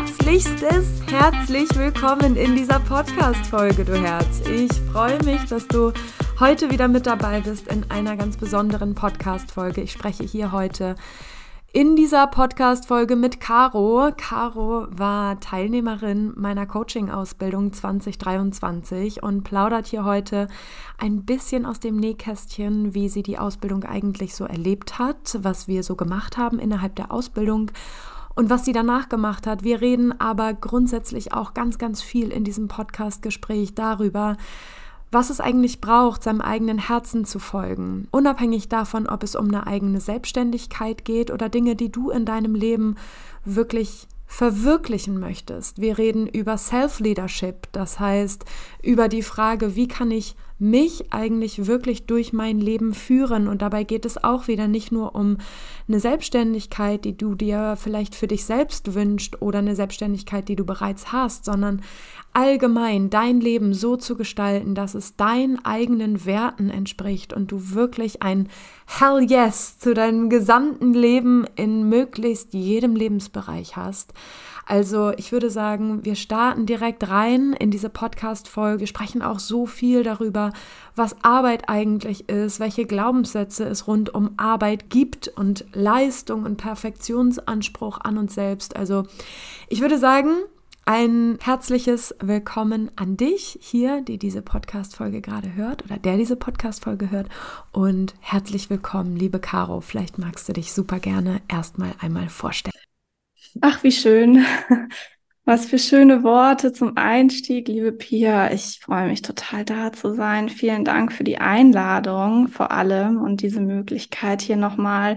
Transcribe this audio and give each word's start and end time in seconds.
herzlichstes 0.00 1.02
herzlich 1.10 1.68
willkommen 1.76 2.34
in 2.34 2.56
dieser 2.56 2.80
Podcast-Folge, 2.80 3.84
du 3.84 4.00
Herz. 4.00 4.40
Ich 4.48 4.72
freue 4.92 5.22
mich, 5.24 5.44
dass 5.44 5.68
du 5.68 5.92
heute 6.38 6.70
wieder 6.70 6.88
mit 6.88 7.04
dabei 7.04 7.42
bist 7.42 7.68
in 7.68 7.84
einer 7.90 8.16
ganz 8.16 8.38
besonderen 8.38 8.94
Podcast-Folge. 8.94 9.82
Ich 9.82 9.92
spreche 9.92 10.24
hier 10.24 10.52
heute 10.52 10.94
in 11.74 11.96
dieser 11.96 12.26
Podcast-Folge 12.28 13.14
mit 13.14 13.40
Caro. 13.40 14.10
Caro 14.16 14.86
war 14.88 15.38
Teilnehmerin 15.38 16.32
meiner 16.34 16.64
Coaching-Ausbildung 16.64 17.74
2023 17.74 19.22
und 19.22 19.44
plaudert 19.44 19.86
hier 19.86 20.06
heute 20.06 20.48
ein 20.96 21.26
bisschen 21.26 21.66
aus 21.66 21.78
dem 21.78 21.96
Nähkästchen, 21.96 22.94
wie 22.94 23.10
sie 23.10 23.22
die 23.22 23.36
Ausbildung 23.36 23.84
eigentlich 23.84 24.34
so 24.34 24.46
erlebt 24.46 24.98
hat, 24.98 25.38
was 25.42 25.68
wir 25.68 25.82
so 25.82 25.94
gemacht 25.94 26.38
haben 26.38 26.58
innerhalb 26.58 26.96
der 26.96 27.12
Ausbildung 27.12 27.70
und 28.34 28.50
was 28.50 28.64
sie 28.64 28.72
danach 28.72 29.08
gemacht 29.08 29.46
hat. 29.46 29.64
Wir 29.64 29.80
reden 29.80 30.18
aber 30.20 30.54
grundsätzlich 30.54 31.32
auch 31.32 31.54
ganz, 31.54 31.78
ganz 31.78 32.02
viel 32.02 32.30
in 32.30 32.44
diesem 32.44 32.68
Podcast-Gespräch 32.68 33.74
darüber, 33.74 34.36
was 35.12 35.30
es 35.30 35.40
eigentlich 35.40 35.80
braucht, 35.80 36.22
seinem 36.22 36.40
eigenen 36.40 36.78
Herzen 36.78 37.24
zu 37.24 37.38
folgen. 37.38 38.06
Unabhängig 38.12 38.68
davon, 38.68 39.08
ob 39.08 39.22
es 39.22 39.34
um 39.34 39.48
eine 39.48 39.66
eigene 39.66 40.00
Selbstständigkeit 40.00 41.04
geht 41.04 41.30
oder 41.30 41.48
Dinge, 41.48 41.74
die 41.74 41.90
du 41.90 42.10
in 42.10 42.24
deinem 42.24 42.54
Leben 42.54 42.96
wirklich 43.44 44.06
verwirklichen 44.26 45.18
möchtest. 45.18 45.80
Wir 45.80 45.98
reden 45.98 46.28
über 46.28 46.56
Self-Leadership, 46.56 47.66
das 47.72 47.98
heißt 47.98 48.44
über 48.80 49.08
die 49.08 49.22
Frage, 49.22 49.74
wie 49.74 49.88
kann 49.88 50.12
ich 50.12 50.36
mich 50.60 51.12
eigentlich 51.12 51.66
wirklich 51.66 52.06
durch 52.06 52.32
mein 52.32 52.60
Leben 52.60 52.94
führen. 52.94 53.48
Und 53.48 53.62
dabei 53.62 53.84
geht 53.84 54.04
es 54.04 54.22
auch 54.22 54.46
wieder 54.46 54.68
nicht 54.68 54.92
nur 54.92 55.14
um 55.14 55.38
eine 55.88 56.00
Selbstständigkeit, 56.00 57.04
die 57.04 57.16
du 57.16 57.34
dir 57.34 57.76
vielleicht 57.76 58.14
für 58.14 58.26
dich 58.26 58.44
selbst 58.44 58.94
wünschst 58.94 59.40
oder 59.40 59.60
eine 59.60 59.74
Selbstständigkeit, 59.74 60.48
die 60.48 60.56
du 60.56 60.64
bereits 60.64 61.12
hast, 61.12 61.46
sondern 61.46 61.82
allgemein 62.32 63.10
dein 63.10 63.40
Leben 63.40 63.74
so 63.74 63.96
zu 63.96 64.16
gestalten, 64.16 64.74
dass 64.74 64.94
es 64.94 65.16
deinen 65.16 65.64
eigenen 65.64 66.26
Werten 66.26 66.70
entspricht 66.70 67.32
und 67.32 67.50
du 67.50 67.70
wirklich 67.70 68.22
ein 68.22 68.48
Hell 68.86 69.26
yes 69.28 69.78
zu 69.78 69.94
deinem 69.94 70.30
gesamten 70.30 70.94
Leben 70.94 71.46
in 71.56 71.88
möglichst 71.88 72.52
jedem 72.54 72.94
Lebensbereich 72.94 73.76
hast. 73.76 74.12
Also 74.70 75.10
ich 75.16 75.32
würde 75.32 75.50
sagen, 75.50 76.04
wir 76.04 76.14
starten 76.14 76.64
direkt 76.64 77.08
rein 77.08 77.54
in 77.54 77.72
diese 77.72 77.88
Podcast-Folge, 77.88 78.86
sprechen 78.86 79.20
auch 79.20 79.40
so 79.40 79.66
viel 79.66 80.04
darüber, 80.04 80.52
was 80.94 81.16
Arbeit 81.24 81.68
eigentlich 81.68 82.28
ist, 82.28 82.60
welche 82.60 82.84
Glaubenssätze 82.84 83.64
es 83.64 83.88
rund 83.88 84.14
um 84.14 84.30
Arbeit 84.36 84.88
gibt 84.88 85.26
und 85.26 85.64
Leistung 85.72 86.44
und 86.44 86.56
Perfektionsanspruch 86.56 87.98
an 88.00 88.16
uns 88.16 88.36
selbst. 88.36 88.76
Also 88.76 89.02
ich 89.68 89.80
würde 89.80 89.98
sagen, 89.98 90.36
ein 90.84 91.38
herzliches 91.40 92.14
Willkommen 92.20 92.92
an 92.94 93.16
dich 93.16 93.58
hier, 93.60 94.02
die 94.02 94.18
diese 94.18 94.40
Podcast-Folge 94.40 95.20
gerade 95.20 95.52
hört 95.56 95.84
oder 95.84 95.96
der 95.96 96.16
diese 96.16 96.36
Podcast-Folge 96.36 97.10
hört. 97.10 97.28
Und 97.72 98.14
herzlich 98.20 98.70
willkommen, 98.70 99.16
liebe 99.16 99.40
Caro. 99.40 99.80
Vielleicht 99.80 100.18
magst 100.18 100.48
du 100.48 100.52
dich 100.52 100.72
super 100.72 101.00
gerne 101.00 101.42
erstmal 101.48 101.92
einmal 101.98 102.28
vorstellen. 102.28 102.69
Ach, 103.60 103.82
wie 103.82 103.92
schön. 103.92 104.44
Was 105.44 105.66
für 105.66 105.78
schöne 105.78 106.22
Worte 106.22 106.72
zum 106.72 106.96
Einstieg, 106.96 107.66
liebe 107.66 107.92
Pia. 107.92 108.52
Ich 108.52 108.78
freue 108.80 109.08
mich 109.08 109.22
total 109.22 109.64
da 109.64 109.92
zu 109.92 110.14
sein. 110.14 110.48
Vielen 110.48 110.84
Dank 110.84 111.12
für 111.12 111.24
die 111.24 111.38
Einladung 111.38 112.48
vor 112.48 112.70
allem 112.70 113.20
und 113.20 113.40
diese 113.40 113.60
Möglichkeit 113.60 114.42
hier 114.42 114.56
nochmal 114.56 115.16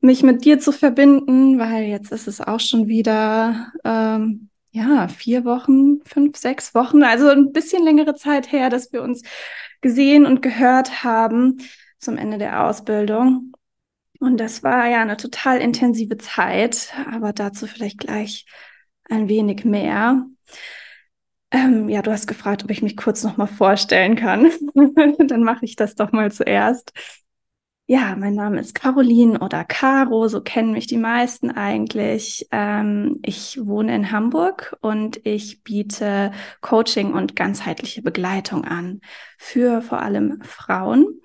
mich 0.00 0.22
mit 0.22 0.44
dir 0.44 0.60
zu 0.60 0.72
verbinden, 0.72 1.58
weil 1.58 1.84
jetzt 1.84 2.12
ist 2.12 2.28
es 2.28 2.40
auch 2.40 2.60
schon 2.60 2.86
wieder 2.86 3.72
ähm, 3.84 4.50
ja 4.70 5.08
vier 5.08 5.44
Wochen, 5.44 6.00
fünf, 6.04 6.36
sechs 6.36 6.74
Wochen, 6.74 7.02
also 7.02 7.28
ein 7.28 7.52
bisschen 7.52 7.82
längere 7.84 8.14
Zeit 8.14 8.52
her, 8.52 8.68
dass 8.70 8.92
wir 8.92 9.02
uns 9.02 9.22
gesehen 9.80 10.26
und 10.26 10.42
gehört 10.42 11.02
haben 11.02 11.58
zum 11.98 12.18
Ende 12.18 12.38
der 12.38 12.64
Ausbildung. 12.64 13.52
Und 14.22 14.36
das 14.36 14.62
war 14.62 14.88
ja 14.88 15.02
eine 15.02 15.16
total 15.16 15.58
intensive 15.58 16.16
Zeit, 16.16 16.94
aber 17.12 17.32
dazu 17.32 17.66
vielleicht 17.66 17.98
gleich 17.98 18.46
ein 19.10 19.28
wenig 19.28 19.64
mehr. 19.64 20.24
Ähm, 21.50 21.88
ja, 21.88 22.02
du 22.02 22.12
hast 22.12 22.28
gefragt, 22.28 22.62
ob 22.62 22.70
ich 22.70 22.82
mich 22.82 22.96
kurz 22.96 23.24
noch 23.24 23.36
mal 23.36 23.48
vorstellen 23.48 24.14
kann. 24.14 24.48
Dann 25.26 25.42
mache 25.42 25.64
ich 25.64 25.74
das 25.74 25.96
doch 25.96 26.12
mal 26.12 26.30
zuerst. 26.30 26.92
Ja, 27.88 28.14
mein 28.14 28.34
Name 28.34 28.60
ist 28.60 28.76
Caroline 28.76 29.40
oder 29.40 29.64
Caro, 29.64 30.28
so 30.28 30.40
kennen 30.40 30.70
mich 30.70 30.86
die 30.86 30.98
meisten 30.98 31.50
eigentlich. 31.50 32.46
Ähm, 32.52 33.18
ich 33.24 33.58
wohne 33.60 33.92
in 33.92 34.12
Hamburg 34.12 34.76
und 34.82 35.18
ich 35.26 35.64
biete 35.64 36.30
Coaching 36.60 37.12
und 37.12 37.34
ganzheitliche 37.34 38.02
Begleitung 38.02 38.64
an 38.64 39.00
für 39.36 39.82
vor 39.82 40.00
allem 40.00 40.40
Frauen. 40.42 41.20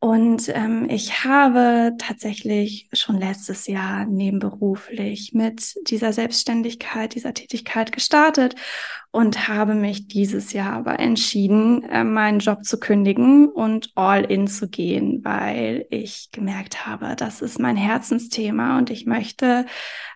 Und 0.00 0.50
ähm, 0.54 0.88
ich 0.90 1.24
habe 1.24 1.92
tatsächlich 1.98 2.88
schon 2.92 3.18
letztes 3.18 3.66
Jahr 3.66 4.04
nebenberuflich 4.04 5.32
mit 5.32 5.74
dieser 5.88 6.12
Selbstständigkeit, 6.12 7.14
dieser 7.14 7.32
Tätigkeit 7.32 7.92
gestartet 7.92 8.54
und 9.10 9.48
habe 9.48 9.74
mich 9.74 10.08
dieses 10.08 10.52
Jahr 10.52 10.74
aber 10.74 10.98
entschieden, 10.98 11.82
äh, 11.84 12.04
meinen 12.04 12.40
Job 12.40 12.64
zu 12.64 12.78
kündigen 12.78 13.48
und 13.48 13.90
all 13.94 14.24
in 14.24 14.48
zu 14.48 14.68
gehen, 14.68 15.24
weil 15.24 15.86
ich 15.90 16.28
gemerkt 16.30 16.86
habe, 16.86 17.16
das 17.16 17.40
ist 17.40 17.58
mein 17.58 17.76
Herzensthema 17.76 18.76
und 18.78 18.90
ich 18.90 19.06
möchte 19.06 19.64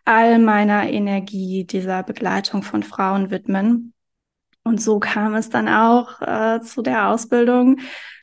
all 0.05 0.39
meiner 0.39 0.91
Energie 0.91 1.65
dieser 1.65 2.03
Begleitung 2.03 2.62
von 2.62 2.83
Frauen 2.83 3.31
widmen. 3.31 3.95
Und 4.62 4.81
so 4.81 5.01
kam 5.01 5.35
es 5.35 5.49
dann 5.49 5.69
auch 5.69 6.21
äh, 6.21 6.61
zu 6.61 6.83
der 6.83 7.09
Ausbildung 7.09 7.79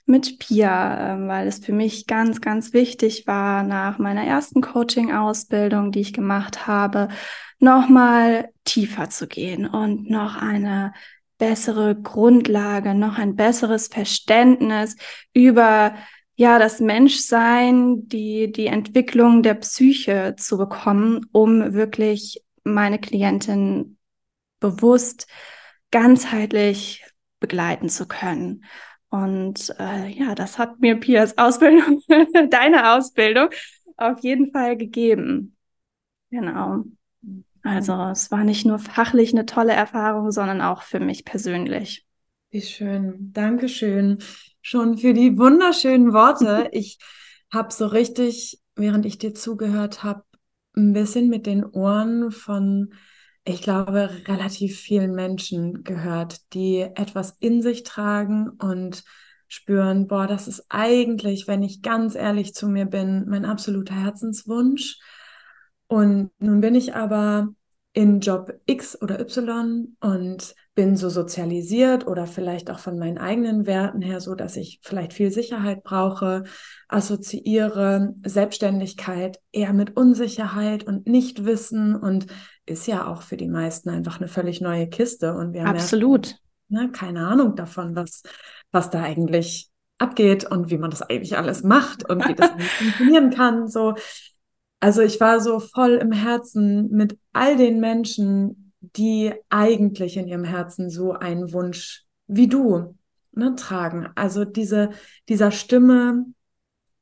mit 0.08 0.40
Pia, 0.40 1.14
ähm, 1.14 1.28
weil 1.28 1.48
es 1.48 1.60
für 1.60 1.74
mich 1.74 2.08
ganz, 2.08 2.42
ganz 2.42 2.74
wichtig 2.74 3.28
war, 3.28 3.64
nach 3.64 4.00
meiner 4.00 4.24
ersten 4.24 4.62
Coaching-Ausbildung, 4.62 5.92
die 5.92 6.00
ich 6.00 6.14
gemacht 6.14 6.66
habe, 6.66 7.10
nochmal 7.60 8.50
tiefer 8.66 9.10
zu 9.10 9.28
gehen 9.28 9.68
und 9.68 10.10
noch 10.10 10.42
eine 10.42 10.94
bessere 11.38 11.96
Grundlage, 11.96 12.94
noch 12.94 13.18
ein 13.18 13.36
besseres 13.36 13.88
Verständnis 13.88 14.96
über 15.34 15.94
ja, 16.36 16.60
das 16.60 16.80
Menschsein, 16.80 18.08
die, 18.08 18.52
die 18.52 18.68
Entwicklung 18.68 19.42
der 19.42 19.56
Psyche 19.56 20.36
zu 20.38 20.58
bekommen, 20.58 21.26
um 21.32 21.74
wirklich 21.74 22.44
meine 22.64 23.00
Klientin 23.00 23.98
bewusst 24.60 25.28
ganzheitlich 25.90 27.04
begleiten 27.40 27.90
zu 27.90 28.08
können. 28.08 28.64
Und 29.10 29.74
äh, 29.80 30.08
ja, 30.10 30.36
das 30.36 30.60
hat 30.60 30.80
mir 30.80 31.00
Pias 31.00 31.38
Ausbildung, 31.38 32.02
deine 32.50 32.94
Ausbildung, 32.94 33.50
auf 33.96 34.20
jeden 34.22 34.52
Fall 34.52 34.78
gegeben. 34.78 35.56
Genau. 36.30 36.84
Also 37.64 37.94
es 38.12 38.32
war 38.32 38.44
nicht 38.44 38.66
nur 38.66 38.80
fachlich 38.80 39.34
eine 39.34 39.46
tolle 39.46 39.74
Erfahrung, 39.74 40.32
sondern 40.32 40.62
auch 40.62 40.84
für 40.84 41.00
mich 41.00 41.26
persönlich. 41.26 42.06
Wie 42.50 42.62
schön. 42.62 43.32
Dankeschön 43.34 44.20
schon 44.62 44.98
für 44.98 45.14
die 45.14 45.38
wunderschönen 45.38 46.14
Worte. 46.14 46.70
Ich 46.74 47.00
habe 47.52 47.74
so 47.74 47.88
richtig, 47.88 48.60
während 48.76 49.06
ich 49.06 49.18
dir 49.18 49.34
zugehört 49.34 50.04
habe, 50.04 50.24
ein 50.76 50.94
bisschen 50.94 51.30
mit 51.30 51.46
den 51.46 51.64
Ohren 51.66 52.32
von 52.32 52.94
ich 53.48 53.62
glaube, 53.62 54.10
relativ 54.28 54.80
vielen 54.80 55.14
Menschen 55.14 55.84
gehört, 55.84 56.54
die 56.54 56.82
etwas 56.82 57.38
in 57.40 57.62
sich 57.62 57.84
tragen 57.84 58.50
und 58.50 59.04
spüren, 59.48 60.08
boah, 60.08 60.28
das 60.28 60.48
ist 60.48 60.66
eigentlich, 60.70 61.48
wenn 61.48 61.64
ich 61.64 61.82
ganz 61.82 62.16
ehrlich 62.16 62.54
zu 62.54 62.68
mir 62.68 62.86
bin, 62.86 63.26
mein 63.30 63.46
absoluter 63.46 63.96
Herzenswunsch. 63.96 65.00
Und 65.88 66.32
nun 66.40 66.60
bin 66.60 66.76
ich 66.76 66.94
aber 66.96 67.50
in 67.98 68.20
Job 68.20 68.54
X 68.68 69.02
oder 69.02 69.20
Y 69.20 69.98
und 70.02 70.54
bin 70.76 70.96
so 70.98 71.10
sozialisiert 71.10 72.06
oder 72.06 72.28
vielleicht 72.28 72.70
auch 72.70 72.78
von 72.78 73.00
meinen 73.00 73.18
eigenen 73.18 73.66
Werten 73.66 74.04
her 74.04 74.22
so, 74.22 74.36
dass 74.36 74.56
ich 74.56 74.80
vielleicht 74.84 75.14
viel 75.14 75.32
Sicherheit 75.32 75.84
brauche, 75.84 76.44
assoziiere 76.90 78.14
Selbstständigkeit 78.24 79.40
eher 79.52 79.74
mit 79.74 79.98
Unsicherheit 79.98 80.84
und 80.84 81.08
Nichtwissen 81.08 81.96
und 81.96 82.28
ist 82.68 82.86
ja 82.86 83.08
auch 83.08 83.24
für 83.24 83.36
die 83.36 83.48
meisten 83.48 83.90
einfach 83.90 84.20
eine 84.20 84.28
völlig 84.28 84.62
neue 84.62 84.88
Kiste 84.88 85.34
und 85.34 85.54
wir 85.54 85.62
haben 85.64 85.70
absolut. 85.70 86.36
ja, 86.70 86.84
ne, 86.84 86.92
keine 86.92 87.26
Ahnung 87.26 87.56
davon, 87.56 87.96
was 87.96 88.22
was 88.72 88.92
da 88.92 89.02
eigentlich 89.02 89.72
abgeht 89.98 90.46
und 90.46 90.70
wie 90.70 90.78
man 90.78 90.92
das 90.92 91.02
eigentlich 91.02 91.36
alles 91.36 91.64
macht 91.64 92.08
und 92.08 92.28
wie 92.28 92.36
das 92.36 92.52
funktionieren 92.78 93.32
kann 93.32 93.68
so 93.68 93.96
also 94.80 95.02
ich 95.02 95.20
war 95.20 95.40
so 95.40 95.60
voll 95.60 95.94
im 95.94 96.12
Herzen 96.12 96.90
mit 96.90 97.18
all 97.34 97.58
den 97.58 97.80
Menschen, 97.80 98.74
die 98.80 99.34
eigentlich 99.50 100.18
in 100.18 100.28
ihrem 100.28 100.44
Herzen 100.44 100.90
so 100.90 101.14
einen 101.14 101.52
Wunsch 101.54 102.06
wie 102.28 102.48
du 102.48 102.96
ne, 103.32 103.56
tragen. 103.56 104.10
Also 104.16 104.46
diese, 104.46 104.92
dieser 105.28 105.52
Stimme 105.52 106.26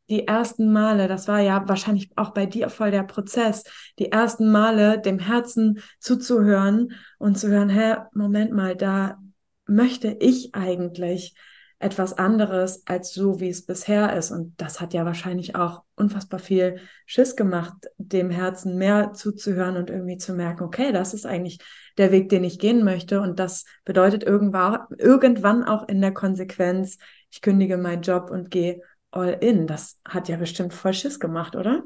die 0.09 0.27
ersten 0.27 0.71
Male, 0.71 1.07
das 1.07 1.27
war 1.27 1.39
ja 1.39 1.67
wahrscheinlich 1.67 2.11
auch 2.15 2.31
bei 2.31 2.45
dir 2.45 2.69
voll 2.69 2.91
der 2.91 3.03
Prozess, 3.03 3.63
die 3.97 4.11
ersten 4.11 4.51
Male 4.51 4.99
dem 4.99 5.19
Herzen 5.19 5.79
zuzuhören 5.99 6.91
und 7.17 7.39
zu 7.39 7.47
hören, 7.47 7.69
hä, 7.69 7.97
Moment 8.13 8.51
mal, 8.51 8.75
da 8.75 9.19
möchte 9.65 10.15
ich 10.19 10.53
eigentlich 10.53 11.35
etwas 11.79 12.13
anderes 12.13 12.85
als 12.85 13.13
so, 13.13 13.39
wie 13.39 13.49
es 13.49 13.65
bisher 13.65 14.15
ist. 14.15 14.31
Und 14.31 14.53
das 14.57 14.79
hat 14.79 14.93
ja 14.93 15.05
wahrscheinlich 15.05 15.55
auch 15.55 15.84
unfassbar 15.95 16.39
viel 16.39 16.79
Schiss 17.05 17.35
gemacht, 17.35 17.73
dem 17.97 18.29
Herzen 18.29 18.77
mehr 18.77 19.13
zuzuhören 19.13 19.77
und 19.77 19.89
irgendwie 19.89 20.17
zu 20.17 20.33
merken, 20.33 20.63
okay, 20.63 20.91
das 20.91 21.13
ist 21.13 21.25
eigentlich 21.25 21.59
der 21.97 22.11
Weg, 22.11 22.29
den 22.29 22.43
ich 22.43 22.59
gehen 22.59 22.83
möchte. 22.83 23.21
Und 23.21 23.39
das 23.39 23.65
bedeutet 23.85 24.23
irgendwann 24.23 25.63
auch 25.63 25.87
in 25.87 26.01
der 26.01 26.13
Konsequenz, 26.13 26.97
ich 27.31 27.41
kündige 27.41 27.77
meinen 27.77 28.01
Job 28.01 28.29
und 28.29 28.51
gehe 28.51 28.81
all 29.11 29.37
in. 29.41 29.67
Das 29.67 29.99
hat 30.05 30.29
ja 30.29 30.37
bestimmt 30.37 30.73
voll 30.73 30.93
Schiss 30.93 31.19
gemacht, 31.19 31.55
oder? 31.55 31.83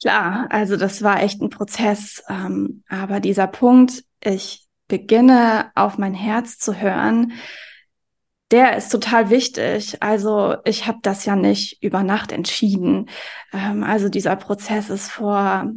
Klar, 0.00 0.48
also 0.50 0.76
das 0.76 1.02
war 1.02 1.22
echt 1.22 1.40
ein 1.40 1.50
Prozess. 1.50 2.22
Ähm, 2.28 2.82
aber 2.88 3.20
dieser 3.20 3.46
Punkt, 3.46 4.04
ich 4.20 4.66
beginne 4.88 5.70
auf 5.74 5.98
mein 5.98 6.14
Herz 6.14 6.58
zu 6.58 6.80
hören, 6.80 7.32
der 8.50 8.76
ist 8.76 8.90
total 8.90 9.30
wichtig. 9.30 10.02
Also 10.02 10.56
ich 10.64 10.86
habe 10.86 10.98
das 11.02 11.24
ja 11.24 11.36
nicht 11.36 11.82
über 11.82 12.02
Nacht 12.02 12.32
entschieden. 12.32 13.08
Ähm, 13.52 13.82
also 13.82 14.08
dieser 14.08 14.36
Prozess 14.36 14.90
ist 14.90 15.10
vor 15.10 15.72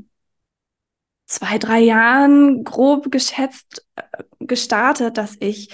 zwei, 1.26 1.58
drei 1.58 1.80
Jahren 1.80 2.64
grob 2.64 3.12
geschätzt 3.12 3.86
äh, 3.96 4.24
gestartet, 4.40 5.18
dass 5.18 5.36
ich 5.40 5.70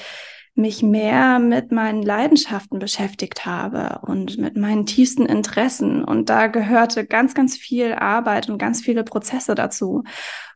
mich 0.55 0.83
mehr 0.83 1.39
mit 1.39 1.71
meinen 1.71 2.03
Leidenschaften 2.03 2.77
beschäftigt 2.77 3.45
habe 3.45 3.99
und 4.03 4.37
mit 4.37 4.55
meinen 4.55 4.85
tiefsten 4.85 5.25
Interessen. 5.25 6.03
Und 6.03 6.29
da 6.29 6.47
gehörte 6.47 7.05
ganz, 7.07 7.33
ganz 7.33 7.57
viel 7.57 7.93
Arbeit 7.93 8.49
und 8.49 8.59
ganz 8.59 8.81
viele 8.81 9.03
Prozesse 9.03 9.55
dazu. 9.55 10.03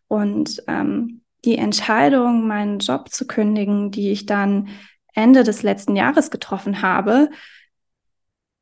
Und 0.08 0.62
ähm, 0.68 1.22
die 1.46 1.58
Entscheidung, 1.58 2.48
meinen 2.48 2.80
Job 2.80 3.10
zu 3.10 3.26
kündigen, 3.26 3.90
die 3.90 4.12
ich 4.12 4.28
dann 4.28 4.70
Ende 5.18 5.44
des 5.44 5.64
letzten 5.64 5.96
Jahres 5.96 6.32
getroffen 6.32 6.82
habe, 6.82 7.30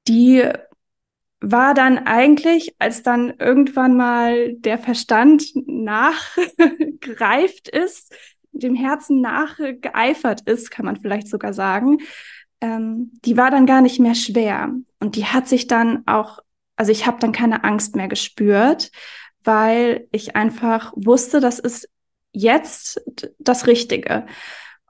die 0.07 0.43
war 1.41 1.73
dann 1.73 1.99
eigentlich, 1.99 2.75
als 2.79 3.03
dann 3.03 3.33
irgendwann 3.39 3.95
mal 3.95 4.53
der 4.53 4.77
Verstand 4.77 5.51
nachgreift 5.67 7.67
ist, 7.67 8.15
dem 8.51 8.73
Herzen 8.73 9.21
nachgeeifert 9.21 10.47
ist, 10.47 10.71
kann 10.71 10.85
man 10.85 11.01
vielleicht 11.01 11.27
sogar 11.27 11.53
sagen, 11.53 11.97
ähm, 12.61 13.11
die 13.25 13.37
war 13.37 13.51
dann 13.51 13.65
gar 13.65 13.81
nicht 13.81 13.99
mehr 13.99 14.15
schwer. 14.15 14.73
Und 14.99 15.17
die 15.17 15.25
hat 15.25 15.47
sich 15.47 15.67
dann 15.67 16.07
auch, 16.07 16.39
also 16.77 16.91
ich 16.91 17.05
habe 17.05 17.17
dann 17.19 17.33
keine 17.33 17.63
Angst 17.63 17.95
mehr 17.95 18.07
gespürt, 18.07 18.91
weil 19.43 20.07
ich 20.11 20.35
einfach 20.35 20.93
wusste, 20.95 21.41
das 21.41 21.59
ist 21.59 21.89
jetzt 22.31 23.01
das 23.39 23.67
Richtige. 23.67 24.25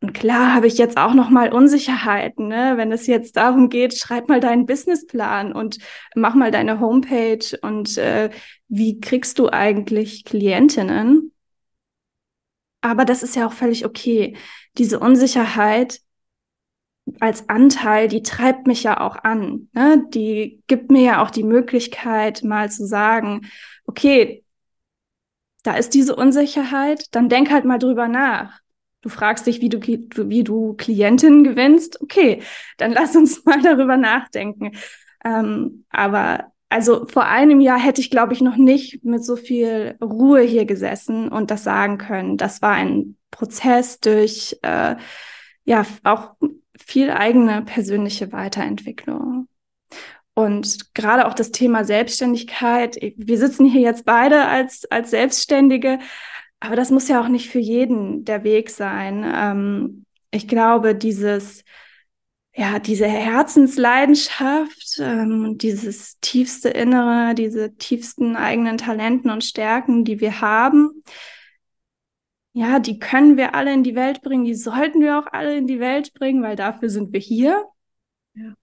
Und 0.06 0.13
klar 0.13 0.54
habe 0.54 0.68
ich 0.68 0.78
jetzt 0.78 0.98
auch 0.98 1.16
noch 1.16 1.31
mal 1.31 1.52
Unsicherheiten, 1.52 2.48
ne? 2.48 2.74
wenn 2.78 2.92
es 2.92 3.07
jetzt 3.07 3.38
darum 3.38 3.69
geht, 3.69 3.98
schreib 3.98 4.30
mal 4.30 4.40
deinen 4.40 4.68
Businessplan 4.68 5.52
und 5.52 5.80
mach 6.13 6.36
mal 6.36 6.52
deine 6.52 6.80
Homepage 6.80 7.57
und 7.63 7.98
äh, 7.98 8.30
wie 8.68 9.00
kriegst 9.00 9.40
du 9.40 9.50
eigentlich 9.50 10.24
Klientinnen? 10.24 11.34
Aber 12.81 13.04
das 13.04 13.24
ist 13.24 13.36
ja 13.36 13.48
auch 13.48 13.54
völlig 13.54 13.84
okay. 13.84 14.38
Diese 14.78 15.00
Unsicherheit 15.00 16.02
als 17.19 17.50
Anteil, 17.50 18.08
die 18.08 18.22
treibt 18.22 18.68
mich 18.68 18.84
ja 18.84 19.01
auch 19.01 19.16
an. 19.24 19.69
Ne? 19.74 20.06
Die 20.10 20.62
gibt 20.68 20.92
mir 20.92 21.01
ja 21.01 21.24
auch 21.24 21.31
die 21.31 21.44
Möglichkeit, 21.44 22.44
mal 22.44 22.69
zu 22.69 22.86
sagen, 22.86 23.48
okay, 23.88 24.46
da 25.63 25.74
ist 25.74 25.96
diese 25.96 26.16
Unsicherheit, 26.16 27.08
dann 27.16 27.28
denk 27.28 27.50
halt 27.50 27.66
mal 27.66 27.80
drüber 27.80 28.08
nach. 28.08 28.60
Du 29.06 29.10
fragst 29.10 29.46
dich, 29.46 29.62
wie 29.62 29.69
du, 29.69 29.80
wie 29.84 30.44
du 30.44 30.74
Klientinnen 30.74 31.44
gewinnst. 31.44 32.02
Okay, 32.02 32.42
dann 32.78 32.92
lass 32.92 33.16
uns 33.16 33.46
mal 33.46 33.62
darüber 33.62 33.98
nachdenken. 33.98 34.72
Ähm, 35.24 35.86
aber 35.92 36.52
also 36.69 37.06
vor 37.06 37.25
einem 37.25 37.62
Jahr 37.62 37.78
hätte 37.78 38.02
ich, 38.02 38.10
glaube 38.10 38.34
ich, 38.34 38.42
noch 38.42 38.56
nicht 38.56 39.06
mit 39.06 39.24
so 39.24 39.36
viel 39.36 39.96
Ruhe 40.02 40.42
hier 40.42 40.66
gesessen 40.66 41.30
und 41.30 41.52
das 41.52 41.63
sagen 41.63 42.00
können. 42.00 42.38
Das 42.38 42.63
war 42.63 42.72
ein 42.72 43.16
Prozess 43.30 44.00
durch 44.00 44.57
äh, 44.63 44.96
ja 45.66 45.86
auch 46.04 46.31
viel 46.75 47.12
eigene 47.12 47.62
persönliche 47.62 48.31
Weiterentwicklung. 48.31 49.48
Und 50.34 50.96
gerade 50.96 51.28
auch 51.28 51.36
das 51.36 51.51
Thema 51.51 51.86
Selbstständigkeit. 51.86 52.98
Wir 53.18 53.38
sitzen 53.38 53.66
hier 53.68 53.81
jetzt 53.81 54.04
beide 54.04 54.48
als, 54.48 54.84
als 54.90 55.12
Selbstständige, 55.12 56.00
aber 56.66 56.76
das 56.76 56.92
muss 56.92 57.08
ja 57.08 57.22
auch 57.22 57.28
nicht 57.28 57.50
für 57.50 57.60
jeden 57.60 58.26
der 58.26 58.44
Weg 58.44 58.70
sein. 58.70 59.24
Ähm, 59.26 60.06
ich 60.32 60.48
glaube, 60.48 60.96
dieses 60.96 61.64
ja, 62.58 62.80
diese 62.80 63.06
Herzensleidenschaft, 63.06 65.00
ähm, 65.00 65.58
dieses 65.58 66.20
tiefste 66.22 66.70
Innere, 66.70 67.36
diese 67.36 67.76
tiefsten 67.76 68.38
eigenen 68.38 68.78
Talenten 68.78 69.30
und 69.30 69.44
Stärken, 69.44 70.06
die 70.06 70.22
wir 70.22 70.40
haben, 70.40 71.04
ja, 72.54 72.80
die 72.80 72.98
können 73.00 73.36
wir 73.36 73.56
alle 73.56 73.74
in 73.74 73.84
die 73.84 73.96
Welt 73.96 74.22
bringen, 74.22 74.46
die 74.46 74.56
sollten 74.56 75.02
wir 75.02 75.20
auch 75.20 75.28
alle 75.34 75.58
in 75.58 75.68
die 75.68 75.82
Welt 75.82 76.14
bringen, 76.14 76.42
weil 76.42 76.56
dafür 76.56 76.90
sind 76.90 77.12
wir 77.12 77.20
hier. 77.20 77.66
Ja. 78.34 78.54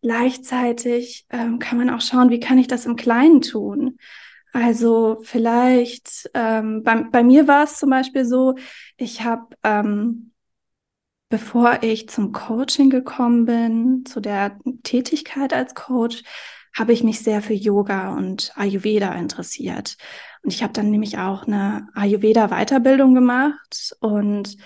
Gleichzeitig 0.00 1.26
ähm, 1.30 1.58
kann 1.58 1.78
man 1.78 1.90
auch 1.90 2.00
schauen, 2.00 2.30
wie 2.30 2.38
kann 2.38 2.58
ich 2.58 2.68
das 2.68 2.86
im 2.86 2.94
Kleinen 2.94 3.40
tun? 3.40 3.98
Also 4.52 5.18
vielleicht, 5.22 6.30
ähm, 6.34 6.82
bei, 6.82 7.02
bei 7.02 7.22
mir 7.22 7.46
war 7.46 7.64
es 7.64 7.78
zum 7.78 7.90
Beispiel 7.90 8.24
so, 8.24 8.54
ich 8.96 9.22
habe 9.22 9.54
ähm, 9.62 10.32
bevor 11.28 11.82
ich 11.82 12.08
zum 12.08 12.32
Coaching 12.32 12.90
gekommen 12.90 13.44
bin, 13.44 14.04
zu 14.06 14.20
der 14.20 14.58
Tätigkeit 14.82 15.52
als 15.52 15.74
Coach, 15.74 16.22
habe 16.74 16.92
ich 16.92 17.02
mich 17.02 17.20
sehr 17.20 17.42
für 17.42 17.54
Yoga 17.54 18.14
und 18.14 18.52
Ayurveda 18.56 19.12
interessiert. 19.14 19.96
Und 20.42 20.52
ich 20.52 20.62
habe 20.62 20.72
dann 20.72 20.90
nämlich 20.90 21.18
auch 21.18 21.46
eine 21.46 21.88
Ayurveda-Weiterbildung 21.94 23.14
gemacht 23.14 23.96
und 24.00 24.56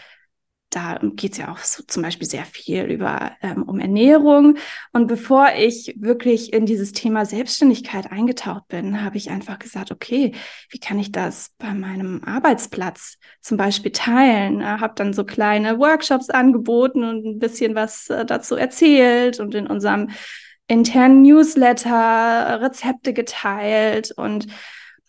da 0.75 0.99
geht 1.03 1.33
es 1.33 1.39
ja 1.39 1.53
auch 1.53 1.59
so 1.59 1.83
zum 1.87 2.03
Beispiel 2.03 2.27
sehr 2.27 2.45
viel 2.47 2.85
über 2.85 3.33
ähm, 3.43 3.65
um 3.65 3.79
Ernährung. 3.79 4.57
Und 4.93 5.07
bevor 5.07 5.49
ich 5.57 5.95
wirklich 5.99 6.53
in 6.53 6.65
dieses 6.65 6.93
Thema 6.93 7.27
Selbstständigkeit 7.27 8.11
eingetaucht 8.11 8.69
bin, 8.69 9.05
habe 9.05 9.19
ich 9.19 9.31
einfach 9.31 9.59
gesagt, 9.59 9.93
okay, 9.93 10.33
wie 10.71 10.79
kann 10.79 10.99
ich 10.99 11.13
das 11.13 11.51
bei 11.59 11.75
meinem 11.75 12.25
Arbeitsplatz 12.25 13.19
zum 13.43 13.59
Beispiel 13.59 13.93
teilen? 13.93 14.61
Äh, 14.61 14.65
habe 14.65 14.95
dann 14.97 15.13
so 15.13 15.25
kleine 15.25 15.79
Workshops 15.79 16.31
angeboten 16.31 17.05
und 17.05 17.25
ein 17.27 17.39
bisschen 17.39 17.75
was 17.75 18.09
äh, 18.09 18.25
dazu 18.25 18.57
erzählt 18.57 19.41
und 19.41 19.55
in 19.55 19.67
unserem 19.67 20.09
internen 20.69 21.21
Newsletter 21.21 22.61
Rezepte 22.63 23.13
geteilt 23.13 24.13
und 24.13 24.47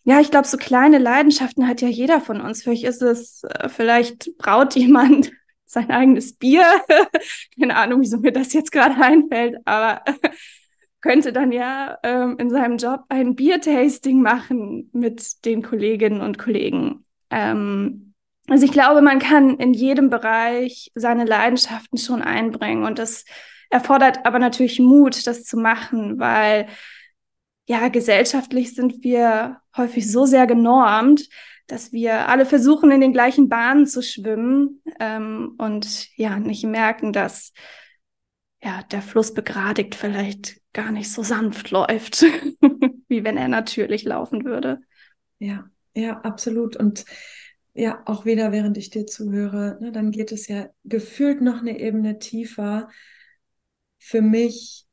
ja, 0.05 0.19
ich 0.19 0.31
glaube, 0.31 0.47
so 0.47 0.57
kleine 0.57 0.97
Leidenschaften 0.97 1.65
hat 1.65 1.81
ja 1.81 1.87
jeder 1.87 2.19
von 2.19 2.41
uns. 2.41 2.63
Vielleicht 2.63 2.83
ist 2.83 3.01
es, 3.01 3.43
äh, 3.43 3.69
vielleicht 3.69 4.37
braut 4.37 4.75
jemand 4.75 5.31
sein 5.73 5.89
eigenes 5.91 6.33
Bier. 6.33 6.65
Keine 7.59 7.75
Ahnung, 7.75 8.01
wieso 8.01 8.17
mir 8.17 8.31
das 8.31 8.53
jetzt 8.53 8.71
gerade 8.71 8.95
einfällt, 9.03 9.57
aber 9.65 10.03
könnte 11.01 11.33
dann 11.33 11.51
ja 11.51 11.97
ähm, 12.03 12.37
in 12.39 12.49
seinem 12.49 12.77
Job 12.77 13.01
ein 13.09 13.35
Biertasting 13.35 14.21
machen 14.21 14.89
mit 14.93 15.45
den 15.45 15.61
Kolleginnen 15.61 16.21
und 16.21 16.37
Kollegen. 16.37 17.05
Ähm, 17.29 18.13
also 18.47 18.65
ich 18.65 18.71
glaube, 18.71 19.01
man 19.01 19.19
kann 19.19 19.57
in 19.57 19.73
jedem 19.73 20.09
Bereich 20.09 20.91
seine 20.95 21.25
Leidenschaften 21.25 21.97
schon 21.97 22.21
einbringen 22.21 22.83
und 22.83 22.99
das 22.99 23.25
erfordert 23.69 24.25
aber 24.25 24.39
natürlich 24.39 24.79
Mut, 24.79 25.25
das 25.25 25.43
zu 25.43 25.57
machen, 25.57 26.19
weil 26.19 26.67
ja, 27.67 27.87
gesellschaftlich 27.87 28.75
sind 28.75 29.03
wir 29.03 29.61
häufig 29.77 30.11
so 30.11 30.25
sehr 30.25 30.47
genormt, 30.47 31.27
dass 31.67 31.91
wir 31.91 32.27
alle 32.27 32.45
versuchen, 32.45 32.91
in 32.91 33.01
den 33.01 33.13
gleichen 33.13 33.49
Bahnen 33.49 33.85
zu 33.85 34.01
schwimmen 34.01 34.81
ähm, 34.99 35.55
und 35.57 36.15
ja, 36.17 36.39
nicht 36.39 36.63
merken, 36.65 37.13
dass 37.13 37.53
ja, 38.61 38.81
der 38.83 39.01
Fluss 39.01 39.33
begradigt 39.33 39.95
vielleicht 39.95 40.61
gar 40.71 40.91
nicht 40.91 41.11
so 41.11 41.21
sanft 41.21 41.71
läuft, 41.71 42.21
wie 43.07 43.23
wenn 43.23 43.37
er 43.37 43.49
natürlich 43.49 44.03
laufen 44.03 44.45
würde. 44.45 44.79
Ja, 45.39 45.65
ja, 45.93 46.21
absolut. 46.21 46.75
Und 46.75 47.05
ja, 47.73 48.01
auch 48.05 48.25
wieder, 48.25 48.51
während 48.51 48.77
ich 48.77 48.89
dir 48.89 49.05
zuhöre, 49.05 49.77
ne, 49.81 49.91
dann 49.91 50.11
geht 50.11 50.31
es 50.31 50.47
ja 50.47 50.69
gefühlt 50.83 51.41
noch 51.41 51.59
eine 51.59 51.79
Ebene 51.79 52.19
tiefer 52.19 52.89
für 53.97 54.21
mich 54.21 54.85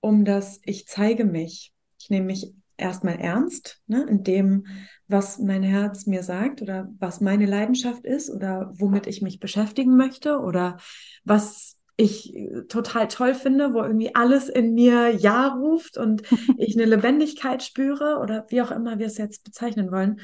um 0.00 0.24
das 0.24 0.60
Ich 0.64 0.86
zeige 0.86 1.24
mich. 1.24 1.72
Ich 1.98 2.10
nehme 2.10 2.26
mich 2.26 2.52
erstmal 2.76 3.16
ernst, 3.16 3.80
ne, 3.86 4.04
in 4.08 4.22
dem, 4.22 4.66
was 5.08 5.38
mein 5.38 5.62
Herz 5.62 6.06
mir 6.06 6.22
sagt 6.22 6.62
oder 6.62 6.90
was 6.98 7.20
meine 7.20 7.46
Leidenschaft 7.46 8.04
ist 8.04 8.30
oder 8.30 8.72
womit 8.74 9.06
ich 9.06 9.22
mich 9.22 9.40
beschäftigen 9.40 9.96
möchte 9.96 10.38
oder 10.38 10.78
was 11.24 11.78
ich 11.96 12.34
äh, 12.34 12.62
total 12.68 13.08
toll 13.08 13.34
finde, 13.34 13.74
wo 13.74 13.82
irgendwie 13.82 14.14
alles 14.14 14.48
in 14.48 14.74
mir 14.74 15.10
Ja 15.10 15.48
ruft 15.48 15.98
und 15.98 16.22
ich 16.58 16.76
eine 16.76 16.86
Lebendigkeit 16.86 17.62
spüre 17.62 18.18
oder 18.20 18.46
wie 18.48 18.62
auch 18.62 18.70
immer 18.70 18.98
wir 18.98 19.06
es 19.06 19.18
jetzt 19.18 19.44
bezeichnen 19.44 19.90
wollen. 19.90 20.20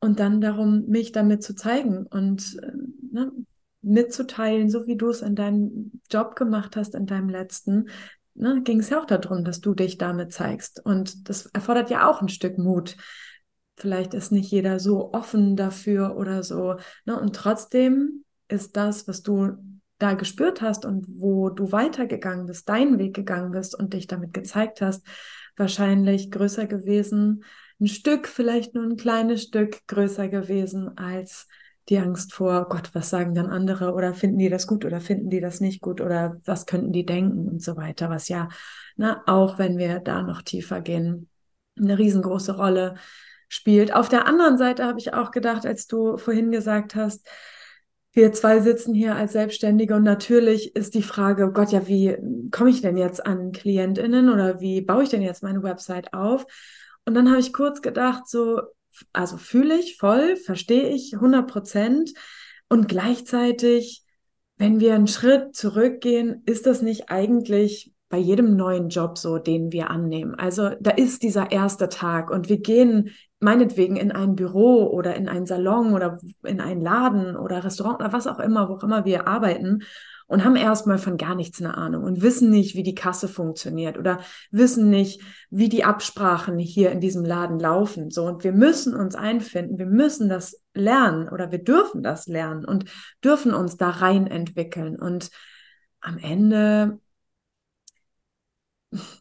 Und 0.00 0.20
dann 0.20 0.42
darum, 0.42 0.84
mich 0.86 1.12
damit 1.12 1.42
zu 1.42 1.54
zeigen 1.54 2.06
und 2.06 2.58
äh, 2.62 2.72
ne, 3.12 3.32
mitzuteilen, 3.80 4.70
so 4.70 4.86
wie 4.86 4.96
du 4.96 5.08
es 5.08 5.22
in 5.22 5.34
deinem 5.34 6.00
Job 6.10 6.36
gemacht 6.36 6.76
hast, 6.76 6.94
in 6.94 7.06
deinem 7.06 7.28
letzten, 7.28 7.88
ne, 8.34 8.62
ging 8.62 8.80
es 8.80 8.90
ja 8.90 9.00
auch 9.00 9.06
darum, 9.06 9.44
dass 9.44 9.60
du 9.60 9.74
dich 9.74 9.98
damit 9.98 10.32
zeigst. 10.32 10.84
Und 10.84 11.28
das 11.28 11.46
erfordert 11.46 11.90
ja 11.90 12.08
auch 12.08 12.20
ein 12.20 12.28
Stück 12.28 12.58
Mut. 12.58 12.96
Vielleicht 13.76 14.14
ist 14.14 14.32
nicht 14.32 14.50
jeder 14.50 14.78
so 14.78 15.12
offen 15.12 15.56
dafür 15.56 16.16
oder 16.16 16.42
so. 16.42 16.76
Ne? 17.04 17.18
Und 17.18 17.34
trotzdem 17.34 18.24
ist 18.48 18.76
das, 18.76 19.08
was 19.08 19.22
du 19.22 19.56
da 19.98 20.14
gespürt 20.14 20.60
hast 20.60 20.84
und 20.84 21.06
wo 21.08 21.50
du 21.50 21.72
weitergegangen 21.72 22.46
bist, 22.46 22.68
deinen 22.68 22.98
Weg 22.98 23.14
gegangen 23.14 23.52
bist 23.52 23.78
und 23.78 23.94
dich 23.94 24.06
damit 24.06 24.34
gezeigt 24.34 24.80
hast, 24.80 25.06
wahrscheinlich 25.56 26.30
größer 26.30 26.66
gewesen, 26.66 27.44
ein 27.80 27.88
Stück, 27.88 28.28
vielleicht 28.28 28.74
nur 28.74 28.84
ein 28.84 28.96
kleines 28.96 29.42
Stück 29.42 29.86
größer 29.86 30.28
gewesen 30.28 30.96
als 30.96 31.48
die 31.88 31.98
Angst 31.98 32.32
vor, 32.32 32.68
Gott, 32.68 32.90
was 32.94 33.10
sagen 33.10 33.34
dann 33.34 33.50
andere 33.50 33.92
oder 33.92 34.14
finden 34.14 34.38
die 34.38 34.48
das 34.48 34.66
gut 34.66 34.84
oder 34.84 35.00
finden 35.00 35.30
die 35.30 35.40
das 35.40 35.60
nicht 35.60 35.80
gut 35.80 36.00
oder 36.00 36.40
was 36.44 36.66
könnten 36.66 36.92
die 36.92 37.04
denken 37.04 37.48
und 37.48 37.62
so 37.62 37.76
weiter, 37.76 38.08
was 38.10 38.28
ja, 38.28 38.48
ne, 38.96 39.20
auch 39.26 39.58
wenn 39.58 39.76
wir 39.76 40.00
da 40.00 40.22
noch 40.22 40.42
tiefer 40.42 40.80
gehen, 40.80 41.28
eine 41.78 41.98
riesengroße 41.98 42.56
Rolle 42.56 42.94
spielt. 43.48 43.94
Auf 43.94 44.08
der 44.08 44.26
anderen 44.26 44.56
Seite 44.58 44.84
habe 44.84 44.98
ich 44.98 45.12
auch 45.12 45.30
gedacht, 45.30 45.66
als 45.66 45.86
du 45.86 46.16
vorhin 46.16 46.50
gesagt 46.50 46.94
hast, 46.94 47.28
wir 48.12 48.32
zwei 48.32 48.60
sitzen 48.60 48.94
hier 48.94 49.16
als 49.16 49.32
Selbstständige 49.32 49.96
und 49.96 50.04
natürlich 50.04 50.76
ist 50.76 50.94
die 50.94 51.02
Frage, 51.02 51.46
oh 51.46 51.50
Gott, 51.50 51.72
ja, 51.72 51.88
wie 51.88 52.16
komme 52.52 52.70
ich 52.70 52.80
denn 52.80 52.96
jetzt 52.96 53.24
an 53.26 53.50
KlientInnen 53.50 54.30
oder 54.30 54.60
wie 54.60 54.80
baue 54.80 55.02
ich 55.02 55.08
denn 55.08 55.22
jetzt 55.22 55.42
meine 55.42 55.64
Website 55.64 56.14
auf? 56.14 56.46
Und 57.04 57.14
dann 57.14 57.28
habe 57.28 57.40
ich 57.40 57.52
kurz 57.52 57.82
gedacht, 57.82 58.28
so, 58.28 58.62
also 59.12 59.36
fühle 59.36 59.78
ich 59.78 59.96
voll, 59.96 60.36
verstehe 60.36 60.88
ich 60.88 61.14
100 61.14 61.46
Prozent 61.46 62.12
und 62.68 62.88
gleichzeitig, 62.88 64.04
wenn 64.56 64.80
wir 64.80 64.94
einen 64.94 65.06
Schritt 65.06 65.54
zurückgehen, 65.54 66.42
ist 66.46 66.66
das 66.66 66.82
nicht 66.82 67.10
eigentlich 67.10 67.92
bei 68.08 68.18
jedem 68.18 68.56
neuen 68.56 68.90
Job 68.90 69.18
so, 69.18 69.38
den 69.38 69.72
wir 69.72 69.90
annehmen. 69.90 70.36
Also 70.36 70.70
da 70.80 70.92
ist 70.92 71.22
dieser 71.22 71.50
erste 71.50 71.88
Tag 71.88 72.30
und 72.30 72.48
wir 72.48 72.60
gehen 72.60 73.10
meinetwegen 73.40 73.96
in 73.96 74.12
ein 74.12 74.36
Büro 74.36 74.86
oder 74.86 75.16
in 75.16 75.28
einen 75.28 75.46
Salon 75.46 75.94
oder 75.94 76.18
in 76.44 76.60
einen 76.60 76.80
Laden 76.80 77.36
oder 77.36 77.64
Restaurant 77.64 78.00
oder 78.00 78.12
was 78.12 78.26
auch 78.26 78.38
immer, 78.38 78.68
wo 78.68 78.74
auch 78.74 78.84
immer 78.84 79.04
wir 79.04 79.26
arbeiten 79.26 79.82
und 80.26 80.44
haben 80.44 80.56
erstmal 80.56 80.98
von 80.98 81.16
gar 81.16 81.34
nichts 81.34 81.60
eine 81.60 81.76
Ahnung 81.76 82.04
und 82.04 82.22
wissen 82.22 82.50
nicht, 82.50 82.74
wie 82.74 82.82
die 82.82 82.94
Kasse 82.94 83.28
funktioniert 83.28 83.98
oder 83.98 84.20
wissen 84.50 84.90
nicht, 84.90 85.20
wie 85.50 85.68
die 85.68 85.84
Absprachen 85.84 86.58
hier 86.58 86.90
in 86.92 87.00
diesem 87.00 87.24
Laden 87.24 87.58
laufen. 87.58 88.10
So, 88.10 88.24
und 88.26 88.44
wir 88.44 88.52
müssen 88.52 88.94
uns 88.94 89.14
einfinden, 89.14 89.78
wir 89.78 89.86
müssen 89.86 90.28
das 90.28 90.62
lernen 90.72 91.28
oder 91.28 91.52
wir 91.52 91.62
dürfen 91.62 92.02
das 92.02 92.26
lernen 92.26 92.64
und 92.64 92.86
dürfen 93.22 93.52
uns 93.52 93.76
da 93.76 93.90
rein 93.90 94.26
entwickeln. 94.26 94.96
Und 94.96 95.30
am 96.00 96.18
Ende 96.18 97.00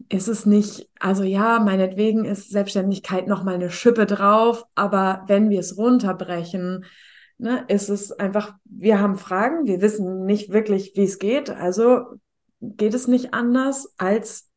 ist 0.10 0.28
es 0.28 0.46
nicht, 0.46 0.90
also 1.00 1.24
ja, 1.24 1.60
meinetwegen 1.60 2.26
ist 2.26 2.50
Selbstständigkeit 2.50 3.28
nochmal 3.28 3.56
eine 3.56 3.72
Schippe 3.72 4.06
drauf, 4.06 4.66
aber 4.76 5.24
wenn 5.28 5.50
wir 5.50 5.60
es 5.60 5.78
runterbrechen, 5.78 6.86
ne, 7.38 7.66
ist 7.68 7.90
es 7.90 8.12
einfach, 8.12 8.56
wir 8.66 9.00
haben 9.00 9.18
Fragen, 9.18 9.66
wir 9.66 9.82
wissen 9.82 10.26
nicht 10.26 10.52
wirklich, 10.52 10.94
wie 10.96 11.04
es 11.04 11.20
geht, 11.20 11.50
also 11.50 12.02
geht 12.62 12.94
es 12.94 13.08
nicht 13.08 13.34
anders, 13.34 13.94
als 13.98 14.50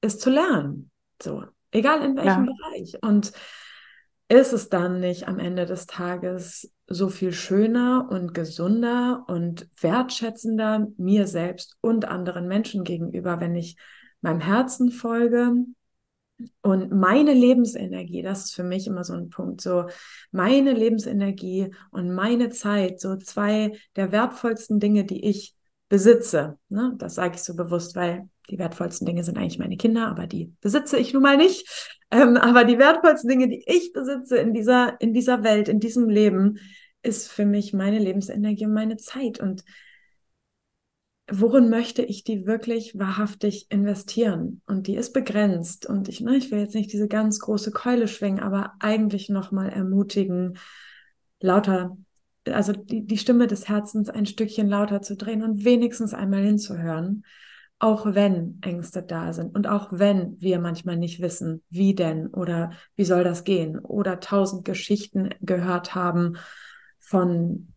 es 0.00 0.18
zu 0.18 0.30
lernen. 0.30 0.90
So, 1.22 1.44
egal 1.70 2.02
in 2.02 2.16
welchem 2.16 2.46
ja. 2.46 2.52
Bereich. 2.52 2.98
Und 3.02 3.32
ist 4.28 4.52
es 4.52 4.70
dann 4.70 5.00
nicht 5.00 5.28
am 5.28 5.38
Ende 5.38 5.66
des 5.66 5.86
Tages 5.86 6.72
so 6.86 7.08
viel 7.08 7.32
schöner 7.32 8.08
und 8.10 8.32
gesunder 8.32 9.24
und 9.28 9.68
wertschätzender 9.80 10.88
mir 10.96 11.26
selbst 11.26 11.76
und 11.80 12.06
anderen 12.06 12.48
Menschen 12.48 12.84
gegenüber, 12.84 13.40
wenn 13.40 13.54
ich 13.54 13.76
meinem 14.22 14.40
Herzen 14.40 14.90
folge 14.90 15.52
und 16.62 16.90
meine 16.92 17.34
Lebensenergie, 17.34 18.22
das 18.22 18.46
ist 18.46 18.54
für 18.54 18.64
mich 18.64 18.86
immer 18.86 19.04
so 19.04 19.14
ein 19.14 19.30
Punkt, 19.30 19.60
so 19.60 19.86
meine 20.30 20.72
Lebensenergie 20.72 21.72
und 21.90 22.14
meine 22.14 22.50
Zeit, 22.50 23.00
so 23.00 23.16
zwei 23.16 23.72
der 23.96 24.12
wertvollsten 24.12 24.80
Dinge, 24.80 25.04
die 25.04 25.24
ich 25.24 25.54
besitze. 25.88 26.58
Ne? 26.68 26.94
Das 26.98 27.14
sage 27.14 27.36
ich 27.36 27.42
so 27.42 27.54
bewusst, 27.54 27.94
weil 27.96 28.28
die 28.50 28.58
wertvollsten 28.58 29.06
Dinge 29.06 29.24
sind 29.24 29.38
eigentlich 29.38 29.58
meine 29.58 29.76
Kinder, 29.76 30.08
aber 30.08 30.26
die 30.26 30.52
besitze 30.60 30.98
ich 30.98 31.12
nun 31.12 31.22
mal 31.22 31.36
nicht. 31.36 31.96
Ähm, 32.10 32.36
aber 32.36 32.64
die 32.64 32.78
wertvollsten 32.78 33.28
Dinge, 33.28 33.48
die 33.48 33.62
ich 33.66 33.92
besitze 33.92 34.38
in 34.38 34.52
dieser, 34.52 35.00
in 35.00 35.12
dieser 35.12 35.44
Welt, 35.44 35.68
in 35.68 35.80
diesem 35.80 36.08
Leben, 36.08 36.58
ist 37.02 37.30
für 37.30 37.44
mich 37.44 37.72
meine 37.72 37.98
Lebensenergie 37.98 38.66
und 38.66 38.74
meine 38.74 38.96
Zeit. 38.96 39.40
Und 39.40 39.64
worin 41.30 41.68
möchte 41.70 42.02
ich 42.02 42.24
die 42.24 42.46
wirklich 42.46 42.98
wahrhaftig 42.98 43.66
investieren? 43.70 44.60
Und 44.66 44.86
die 44.86 44.96
ist 44.96 45.12
begrenzt. 45.12 45.86
Und 45.86 46.08
ich, 46.08 46.20
ne, 46.20 46.36
ich 46.36 46.50
will 46.50 46.58
jetzt 46.58 46.74
nicht 46.74 46.92
diese 46.92 47.08
ganz 47.08 47.38
große 47.38 47.70
Keule 47.70 48.08
schwingen, 48.08 48.40
aber 48.40 48.72
eigentlich 48.80 49.28
nochmal 49.28 49.70
ermutigen, 49.70 50.58
lauter, 51.40 51.96
also 52.46 52.72
die, 52.72 53.06
die 53.06 53.18
Stimme 53.18 53.46
des 53.46 53.68
Herzens 53.68 54.08
ein 54.08 54.26
Stückchen 54.26 54.68
lauter 54.68 55.02
zu 55.02 55.16
drehen 55.16 55.42
und 55.42 55.64
wenigstens 55.64 56.14
einmal 56.14 56.42
hinzuhören, 56.42 57.24
auch 57.78 58.14
wenn 58.14 58.58
Ängste 58.62 59.02
da 59.02 59.32
sind 59.32 59.56
und 59.56 59.66
auch 59.66 59.88
wenn 59.90 60.40
wir 60.40 60.60
manchmal 60.60 60.96
nicht 60.96 61.20
wissen, 61.20 61.62
wie 61.68 61.94
denn 61.94 62.28
oder 62.28 62.70
wie 62.94 63.04
soll 63.04 63.24
das 63.24 63.42
gehen 63.42 63.78
oder 63.78 64.20
tausend 64.20 64.64
Geschichten 64.64 65.30
gehört 65.40 65.94
haben 65.94 66.36
von 67.00 67.71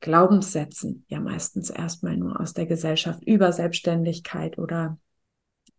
Glaubenssätzen 0.00 1.04
ja 1.08 1.20
meistens 1.20 1.70
erstmal 1.70 2.16
nur 2.16 2.40
aus 2.40 2.52
der 2.52 2.66
Gesellschaft 2.66 3.22
über 3.24 3.52
Selbstständigkeit 3.52 4.58
oder 4.58 4.98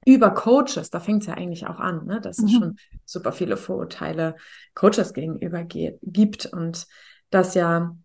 über 0.05 0.31
Coaches, 0.31 0.89
da 0.89 0.99
fängt 0.99 1.23
es 1.23 1.27
ja 1.27 1.33
eigentlich 1.33 1.67
auch 1.67 1.79
an, 1.79 2.05
ne? 2.05 2.21
dass 2.21 2.37
mhm. 2.37 2.45
es 2.45 2.51
schon 2.53 2.77
super 3.05 3.31
viele 3.31 3.57
Vorurteile 3.57 4.35
Coaches 4.73 5.13
gegenüber 5.13 5.63
gibt 5.65 6.45
und 6.45 6.87
das 7.29 7.55
ja 7.55 7.95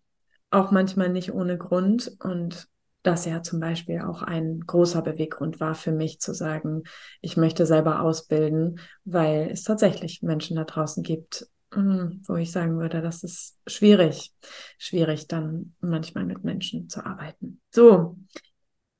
auch 0.51 0.71
manchmal 0.71 1.09
nicht 1.09 1.33
ohne 1.33 1.57
Grund 1.57 2.11
und 2.19 2.67
das 3.03 3.25
ja 3.25 3.41
zum 3.41 3.59
Beispiel 3.59 4.01
auch 4.01 4.21
ein 4.21 4.61
großer 4.61 5.01
Beweggrund 5.01 5.59
war 5.59 5.75
für 5.75 5.91
mich 5.91 6.19
zu 6.19 6.33
sagen, 6.33 6.83
ich 7.21 7.37
möchte 7.37 7.65
selber 7.65 8.01
ausbilden, 8.01 8.79
weil 9.03 9.49
es 9.51 9.63
tatsächlich 9.63 10.21
Menschen 10.21 10.55
da 10.55 10.63
draußen 10.63 11.03
gibt, 11.03 11.47
wo 11.75 12.35
ich 12.35 12.51
sagen 12.51 12.77
würde, 12.79 13.01
das 13.01 13.23
ist 13.23 13.57
schwierig, 13.67 14.33
schwierig 14.77 15.27
dann 15.27 15.75
manchmal 15.81 16.25
mit 16.25 16.43
Menschen 16.43 16.89
zu 16.89 17.05
arbeiten. 17.05 17.61
So, 17.71 18.17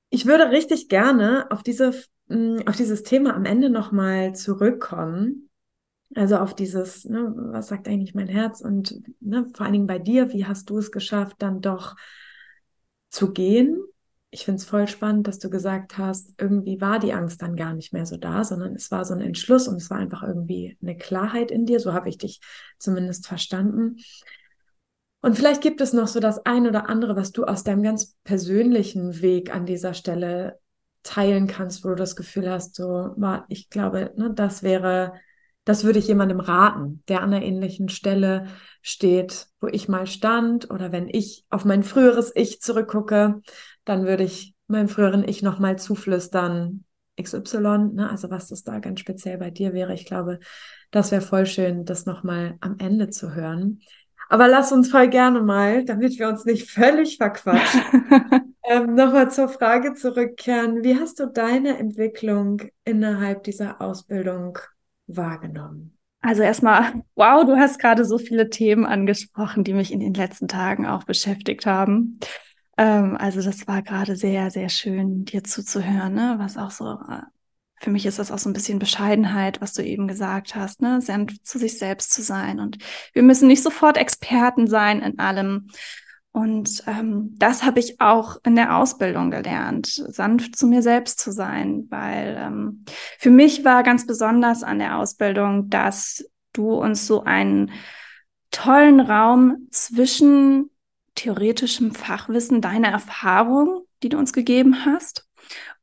ich 0.09 0.25
würde 0.25 0.51
richtig 0.51 0.89
gerne 0.89 1.47
auf 1.49 1.63
diese, 1.63 1.93
mm, 2.27 2.59
auf 2.65 2.75
dieses 2.75 3.03
Thema 3.03 3.35
am 3.35 3.45
Ende 3.45 3.69
nochmal 3.69 4.35
zurückkommen. 4.35 5.49
Also 6.15 6.37
auf 6.37 6.55
dieses, 6.55 7.05
ne, 7.05 7.33
was 7.35 7.67
sagt 7.67 7.87
eigentlich 7.87 8.13
mein 8.13 8.27
Herz 8.27 8.61
und 8.61 9.01
ne, 9.19 9.47
vor 9.53 9.65
allen 9.65 9.73
Dingen 9.73 9.87
bei 9.87 9.99
dir, 9.99 10.31
wie 10.31 10.45
hast 10.45 10.69
du 10.69 10.77
es 10.77 10.91
geschafft, 10.91 11.37
dann 11.39 11.61
doch 11.61 11.95
zu 13.09 13.31
gehen 13.33 13.83
ich 14.33 14.45
finde 14.45 14.57
es 14.57 14.65
voll 14.65 14.87
spannend, 14.87 15.27
dass 15.27 15.37
du 15.37 15.51
gesagt 15.51 15.99
hast, 15.99 16.33
irgendwie 16.39 16.81
war 16.81 16.97
die 16.97 17.13
Angst 17.13 17.43
dann 17.43 17.55
gar 17.55 17.75
nicht 17.75 17.93
mehr 17.93 18.07
so 18.07 18.17
da, 18.17 18.43
sondern 18.43 18.75
es 18.75 18.89
war 18.89 19.05
so 19.05 19.13
ein 19.13 19.21
Entschluss 19.21 19.67
und 19.67 19.75
es 19.75 19.91
war 19.91 19.99
einfach 19.99 20.23
irgendwie 20.23 20.75
eine 20.81 20.97
Klarheit 20.97 21.51
in 21.51 21.67
dir. 21.67 21.79
So 21.79 21.93
habe 21.93 22.09
ich 22.09 22.17
dich 22.17 22.41
zumindest 22.79 23.27
verstanden. 23.27 23.97
Und 25.21 25.37
vielleicht 25.37 25.61
gibt 25.61 25.81
es 25.81 25.93
noch 25.93 26.07
so 26.07 26.19
das 26.19 26.45
ein 26.47 26.65
oder 26.65 26.89
andere, 26.89 27.15
was 27.15 27.31
du 27.31 27.45
aus 27.45 27.63
deinem 27.63 27.83
ganz 27.83 28.17
persönlichen 28.23 29.21
Weg 29.21 29.53
an 29.53 29.67
dieser 29.67 29.93
Stelle 29.93 30.59
teilen 31.03 31.45
kannst, 31.45 31.85
wo 31.85 31.89
du 31.89 31.95
das 31.95 32.15
Gefühl 32.15 32.49
hast, 32.49 32.75
so, 32.75 33.15
ich 33.49 33.69
glaube, 33.69 34.13
ne, 34.17 34.33
das 34.33 34.63
wäre, 34.63 35.13
das 35.63 35.83
würde 35.83 35.99
ich 35.99 36.07
jemandem 36.07 36.39
raten, 36.39 37.03
der 37.07 37.21
an 37.21 37.33
einer 37.33 37.45
ähnlichen 37.45 37.87
Stelle 37.87 38.47
steht, 38.81 39.47
wo 39.61 39.67
ich 39.67 39.87
mal 39.87 40.07
stand 40.07 40.71
oder 40.71 40.91
wenn 40.91 41.07
ich 41.07 41.45
auf 41.49 41.65
mein 41.65 41.83
früheres 41.83 42.31
Ich 42.35 42.61
zurückgucke 42.61 43.41
dann 43.85 44.05
würde 44.05 44.23
ich 44.23 44.53
meinem 44.67 44.87
früheren 44.87 45.27
Ich 45.27 45.41
nochmal 45.41 45.77
zuflüstern, 45.77 46.85
XY, 47.21 47.91
ne? 47.93 48.09
also 48.09 48.29
was 48.31 48.47
das 48.47 48.63
da 48.63 48.79
ganz 48.79 48.99
speziell 48.99 49.37
bei 49.37 49.51
dir 49.51 49.73
wäre. 49.73 49.93
Ich 49.93 50.05
glaube, 50.05 50.39
das 50.91 51.11
wäre 51.11 51.21
voll 51.21 51.45
schön, 51.45 51.85
das 51.85 52.05
nochmal 52.05 52.57
am 52.59 52.77
Ende 52.79 53.09
zu 53.09 53.35
hören. 53.35 53.81
Aber 54.29 54.47
lass 54.47 54.71
uns 54.71 54.89
voll 54.89 55.09
gerne 55.09 55.41
mal, 55.41 55.85
damit 55.85 56.17
wir 56.17 56.27
uns 56.27 56.45
nicht 56.45 56.71
völlig 56.71 57.17
verquatschen, 57.17 57.81
ähm, 58.63 58.95
nochmal 58.95 59.29
zur 59.29 59.49
Frage 59.49 59.93
zurückkehren. 59.93 60.83
Wie 60.83 60.99
hast 60.99 61.19
du 61.19 61.27
deine 61.27 61.77
Entwicklung 61.77 62.61
innerhalb 62.83 63.43
dieser 63.43 63.79
Ausbildung 63.81 64.57
wahrgenommen? 65.07 65.97
Also 66.21 66.41
erstmal, 66.41 67.03
wow, 67.15 67.45
du 67.45 67.57
hast 67.57 67.79
gerade 67.79 68.05
so 68.05 68.17
viele 68.17 68.49
Themen 68.49 68.85
angesprochen, 68.85 69.65
die 69.65 69.73
mich 69.73 69.91
in 69.91 69.99
den 69.99 70.13
letzten 70.13 70.47
Tagen 70.47 70.87
auch 70.87 71.03
beschäftigt 71.03 71.65
haben. 71.65 72.19
Ähm, 72.77 73.17
also 73.17 73.41
das 73.41 73.67
war 73.67 73.81
gerade 73.81 74.15
sehr, 74.15 74.49
sehr 74.51 74.69
schön, 74.69 75.25
dir 75.25 75.43
zuzuhören, 75.43 76.13
ne? 76.13 76.35
was 76.37 76.57
auch 76.57 76.71
so, 76.71 76.93
äh, 76.93 77.21
für 77.79 77.91
mich 77.91 78.05
ist 78.05 78.19
das 78.19 78.31
auch 78.31 78.39
so 78.39 78.49
ein 78.49 78.53
bisschen 78.53 78.79
Bescheidenheit, 78.79 79.61
was 79.61 79.73
du 79.73 79.83
eben 79.83 80.07
gesagt 80.07 80.55
hast, 80.55 80.81
ne? 80.81 81.01
sanft 81.01 81.45
zu 81.45 81.59
sich 81.59 81.77
selbst 81.77 82.11
zu 82.13 82.21
sein. 82.21 82.59
Und 82.59 82.77
wir 83.13 83.23
müssen 83.23 83.47
nicht 83.47 83.61
sofort 83.61 83.97
Experten 83.97 84.67
sein 84.67 85.01
in 85.01 85.19
allem. 85.19 85.67
Und 86.31 86.83
ähm, 86.87 87.35
das 87.37 87.63
habe 87.63 87.79
ich 87.79 88.01
auch 88.01 88.37
in 88.43 88.55
der 88.55 88.75
Ausbildung 88.77 89.29
gelernt, 89.29 89.85
sanft 89.85 90.55
zu 90.55 90.65
mir 90.65 90.81
selbst 90.81 91.19
zu 91.19 91.31
sein, 91.31 91.85
weil 91.91 92.35
ähm, 92.39 92.85
für 93.19 93.29
mich 93.29 93.63
war 93.63 93.83
ganz 93.83 94.07
besonders 94.07 94.63
an 94.63 94.79
der 94.79 94.97
Ausbildung, 94.97 95.69
dass 95.69 96.25
du 96.53 96.73
uns 96.73 97.05
so 97.05 97.23
einen 97.23 97.71
tollen 98.49 98.99
Raum 98.99 99.67
zwischen 99.69 100.71
theoretischem 101.15 101.93
Fachwissen, 101.93 102.61
deiner 102.61 102.89
Erfahrung, 102.89 103.85
die 104.01 104.09
du 104.09 104.17
uns 104.17 104.33
gegeben 104.33 104.85
hast, 104.85 105.27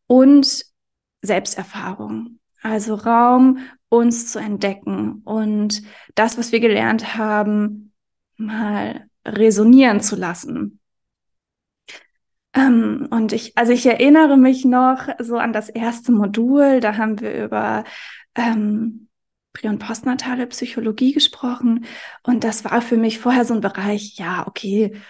und 0.06 0.64
Selbsterfahrung. 1.22 2.38
Also 2.62 2.94
Raum, 2.94 3.58
uns 3.88 4.30
zu 4.30 4.38
entdecken 4.38 5.22
und 5.24 5.82
das, 6.14 6.36
was 6.36 6.52
wir 6.52 6.60
gelernt 6.60 7.16
haben, 7.16 7.92
mal 8.36 9.08
resonieren 9.26 10.00
zu 10.00 10.16
lassen. 10.16 10.80
Ähm, 12.54 13.08
und 13.10 13.32
ich, 13.32 13.56
also 13.56 13.72
ich 13.72 13.86
erinnere 13.86 14.36
mich 14.36 14.64
noch 14.64 15.08
so 15.18 15.38
an 15.38 15.52
das 15.52 15.68
erste 15.68 16.12
Modul, 16.12 16.80
da 16.80 16.96
haben 16.96 17.20
wir 17.20 17.44
über 17.44 17.84
ähm, 18.34 19.08
Prä- 19.52 19.68
und 19.68 19.78
postnatale 19.78 20.46
Psychologie 20.46 21.12
gesprochen. 21.12 21.84
Und 22.22 22.44
das 22.44 22.64
war 22.64 22.82
für 22.82 22.96
mich 22.96 23.18
vorher 23.18 23.44
so 23.44 23.54
ein 23.54 23.60
Bereich, 23.60 24.16
ja, 24.16 24.46
okay, 24.46 25.00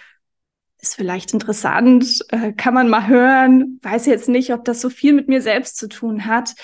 ist 0.81 0.95
vielleicht 0.95 1.33
interessant, 1.33 2.25
äh, 2.29 2.53
kann 2.53 2.73
man 2.73 2.89
mal 2.89 3.07
hören, 3.07 3.79
weiß 3.83 4.07
jetzt 4.07 4.27
nicht, 4.27 4.51
ob 4.51 4.65
das 4.65 4.81
so 4.81 4.89
viel 4.89 5.13
mit 5.13 5.27
mir 5.27 5.41
selbst 5.41 5.77
zu 5.77 5.87
tun 5.87 6.25
hat. 6.25 6.55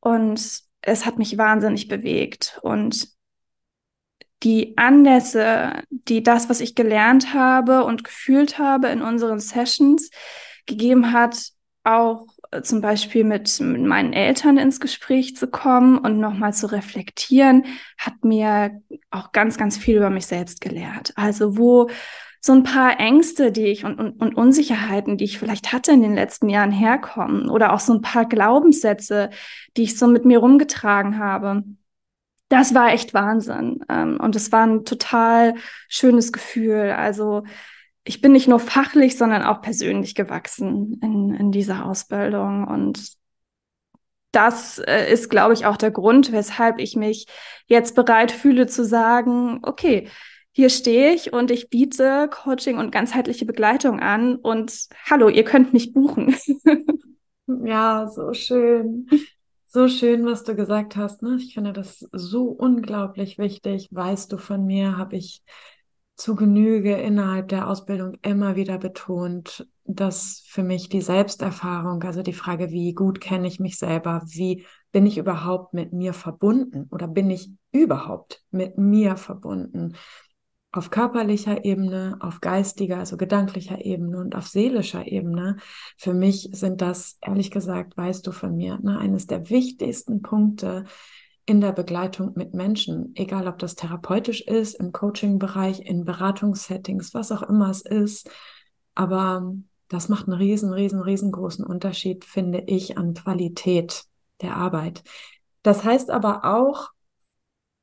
Und 0.00 0.60
es 0.80 1.06
hat 1.06 1.18
mich 1.18 1.36
wahnsinnig 1.36 1.88
bewegt. 1.88 2.60
Und 2.62 3.08
die 4.44 4.78
Anlässe, 4.78 5.82
die 5.90 6.22
das, 6.22 6.48
was 6.48 6.60
ich 6.60 6.76
gelernt 6.76 7.34
habe 7.34 7.84
und 7.84 8.04
gefühlt 8.04 8.58
habe 8.58 8.88
in 8.88 9.02
unseren 9.02 9.40
Sessions, 9.40 10.10
gegeben 10.66 11.12
hat, 11.12 11.50
auch 11.82 12.26
äh, 12.52 12.62
zum 12.62 12.80
Beispiel 12.80 13.24
mit, 13.24 13.58
mit 13.60 13.82
meinen 13.82 14.12
Eltern 14.12 14.58
ins 14.58 14.78
Gespräch 14.78 15.34
zu 15.34 15.48
kommen 15.48 15.98
und 15.98 16.20
nochmal 16.20 16.52
zu 16.52 16.70
reflektieren, 16.70 17.64
hat 17.96 18.22
mir 18.22 18.80
auch 19.10 19.32
ganz, 19.32 19.56
ganz 19.56 19.76
viel 19.76 19.96
über 19.96 20.10
mich 20.10 20.26
selbst 20.26 20.60
gelehrt. 20.60 21.12
Also 21.16 21.58
wo 21.58 21.88
so 22.48 22.54
ein 22.54 22.64
paar 22.64 22.98
Ängste, 22.98 23.52
die 23.52 23.66
ich 23.66 23.84
und, 23.84 24.00
und, 24.00 24.20
und 24.20 24.34
Unsicherheiten, 24.34 25.16
die 25.16 25.24
ich 25.24 25.38
vielleicht 25.38 25.72
hatte 25.72 25.92
in 25.92 26.02
den 26.02 26.14
letzten 26.14 26.48
Jahren 26.48 26.72
herkommen 26.72 27.48
oder 27.48 27.72
auch 27.72 27.80
so 27.80 27.92
ein 27.94 28.02
paar 28.02 28.26
Glaubenssätze, 28.26 29.30
die 29.76 29.84
ich 29.84 29.96
so 29.98 30.08
mit 30.08 30.24
mir 30.24 30.38
rumgetragen 30.38 31.18
habe 31.18 31.62
das 32.48 32.74
war 32.74 32.92
echt 32.92 33.14
Wahnsinn. 33.14 33.84
Ähm, 33.88 34.18
und 34.20 34.34
es 34.36 34.52
war 34.52 34.66
ein 34.66 34.84
total 34.84 35.54
schönes 35.88 36.32
Gefühl. 36.32 36.94
Also 36.96 37.44
ich 38.04 38.20
bin 38.20 38.32
nicht 38.32 38.48
nur 38.48 38.58
fachlich, 38.58 39.18
sondern 39.18 39.42
auch 39.42 39.60
persönlich 39.60 40.14
gewachsen 40.14 40.98
in, 41.02 41.34
in 41.34 41.52
dieser 41.52 41.84
Ausbildung. 41.84 42.66
Und 42.66 43.16
das 44.32 44.78
äh, 44.78 45.12
ist, 45.12 45.28
glaube 45.28 45.54
ich, 45.54 45.66
auch 45.66 45.76
der 45.76 45.90
Grund, 45.90 46.32
weshalb 46.32 46.78
ich 46.78 46.96
mich 46.96 47.26
jetzt 47.66 47.94
bereit 47.94 48.32
fühle 48.32 48.66
zu 48.66 48.84
sagen, 48.84 49.60
okay, 49.62 50.08
hier 50.52 50.70
stehe 50.70 51.14
ich 51.14 51.32
und 51.32 51.50
ich 51.50 51.70
biete 51.70 52.28
Coaching 52.30 52.78
und 52.78 52.90
ganzheitliche 52.90 53.46
Begleitung 53.46 54.00
an 54.00 54.36
und 54.36 54.88
hallo, 55.08 55.28
ihr 55.28 55.44
könnt 55.44 55.72
mich 55.72 55.92
buchen. 55.92 56.34
ja, 57.64 58.08
so 58.08 58.32
schön. 58.32 59.08
So 59.66 59.86
schön, 59.86 60.24
was 60.24 60.44
du 60.44 60.56
gesagt 60.56 60.96
hast. 60.96 61.22
Ne? 61.22 61.36
Ich 61.38 61.54
finde 61.54 61.72
das 61.72 62.08
so 62.12 62.44
unglaublich 62.44 63.38
wichtig. 63.38 63.88
Weißt 63.90 64.32
du 64.32 64.38
von 64.38 64.64
mir, 64.64 64.96
habe 64.96 65.16
ich 65.16 65.42
zu 66.16 66.34
Genüge 66.34 66.96
innerhalb 66.96 67.48
der 67.48 67.68
Ausbildung 67.68 68.16
immer 68.22 68.56
wieder 68.56 68.78
betont, 68.78 69.68
dass 69.84 70.42
für 70.46 70.64
mich 70.64 70.88
die 70.88 71.00
Selbsterfahrung, 71.00 72.02
also 72.02 72.22
die 72.22 72.32
Frage, 72.32 72.70
wie 72.70 72.92
gut 72.92 73.20
kenne 73.20 73.46
ich 73.46 73.60
mich 73.60 73.78
selber, 73.78 74.22
wie 74.26 74.66
bin 74.90 75.06
ich 75.06 75.16
überhaupt 75.16 75.74
mit 75.74 75.92
mir 75.92 76.12
verbunden 76.12 76.88
oder 76.90 77.06
bin 77.06 77.30
ich 77.30 77.50
überhaupt 77.70 78.42
mit 78.50 78.78
mir 78.78 79.16
verbunden, 79.16 79.94
auf 80.70 80.90
körperlicher 80.90 81.64
Ebene, 81.64 82.18
auf 82.20 82.40
geistiger, 82.40 82.98
also 82.98 83.16
gedanklicher 83.16 83.84
Ebene 83.84 84.18
und 84.18 84.36
auf 84.36 84.46
seelischer 84.48 85.06
Ebene. 85.06 85.56
Für 85.96 86.12
mich 86.12 86.50
sind 86.52 86.80
das, 86.82 87.16
ehrlich 87.22 87.50
gesagt, 87.50 87.96
weißt 87.96 88.26
du 88.26 88.32
von 88.32 88.54
mir, 88.54 88.78
ne, 88.82 88.98
eines 88.98 89.26
der 89.26 89.48
wichtigsten 89.48 90.20
Punkte 90.20 90.84
in 91.46 91.62
der 91.62 91.72
Begleitung 91.72 92.32
mit 92.34 92.52
Menschen, 92.52 93.12
egal 93.14 93.48
ob 93.48 93.58
das 93.58 93.74
therapeutisch 93.74 94.42
ist, 94.42 94.74
im 94.74 94.92
Coaching-Bereich, 94.92 95.80
in 95.80 96.04
Beratungssettings, 96.04 97.14
was 97.14 97.32
auch 97.32 97.42
immer 97.42 97.70
es 97.70 97.80
ist. 97.80 98.28
Aber 98.94 99.54
das 99.88 100.10
macht 100.10 100.28
einen 100.28 100.36
riesen, 100.36 100.74
riesen, 100.74 101.00
riesengroßen 101.00 101.64
Unterschied, 101.64 102.26
finde 102.26 102.64
ich, 102.66 102.98
an 102.98 103.14
Qualität 103.14 104.04
der 104.42 104.56
Arbeit. 104.56 105.02
Das 105.62 105.84
heißt 105.84 106.10
aber 106.10 106.44
auch, 106.44 106.90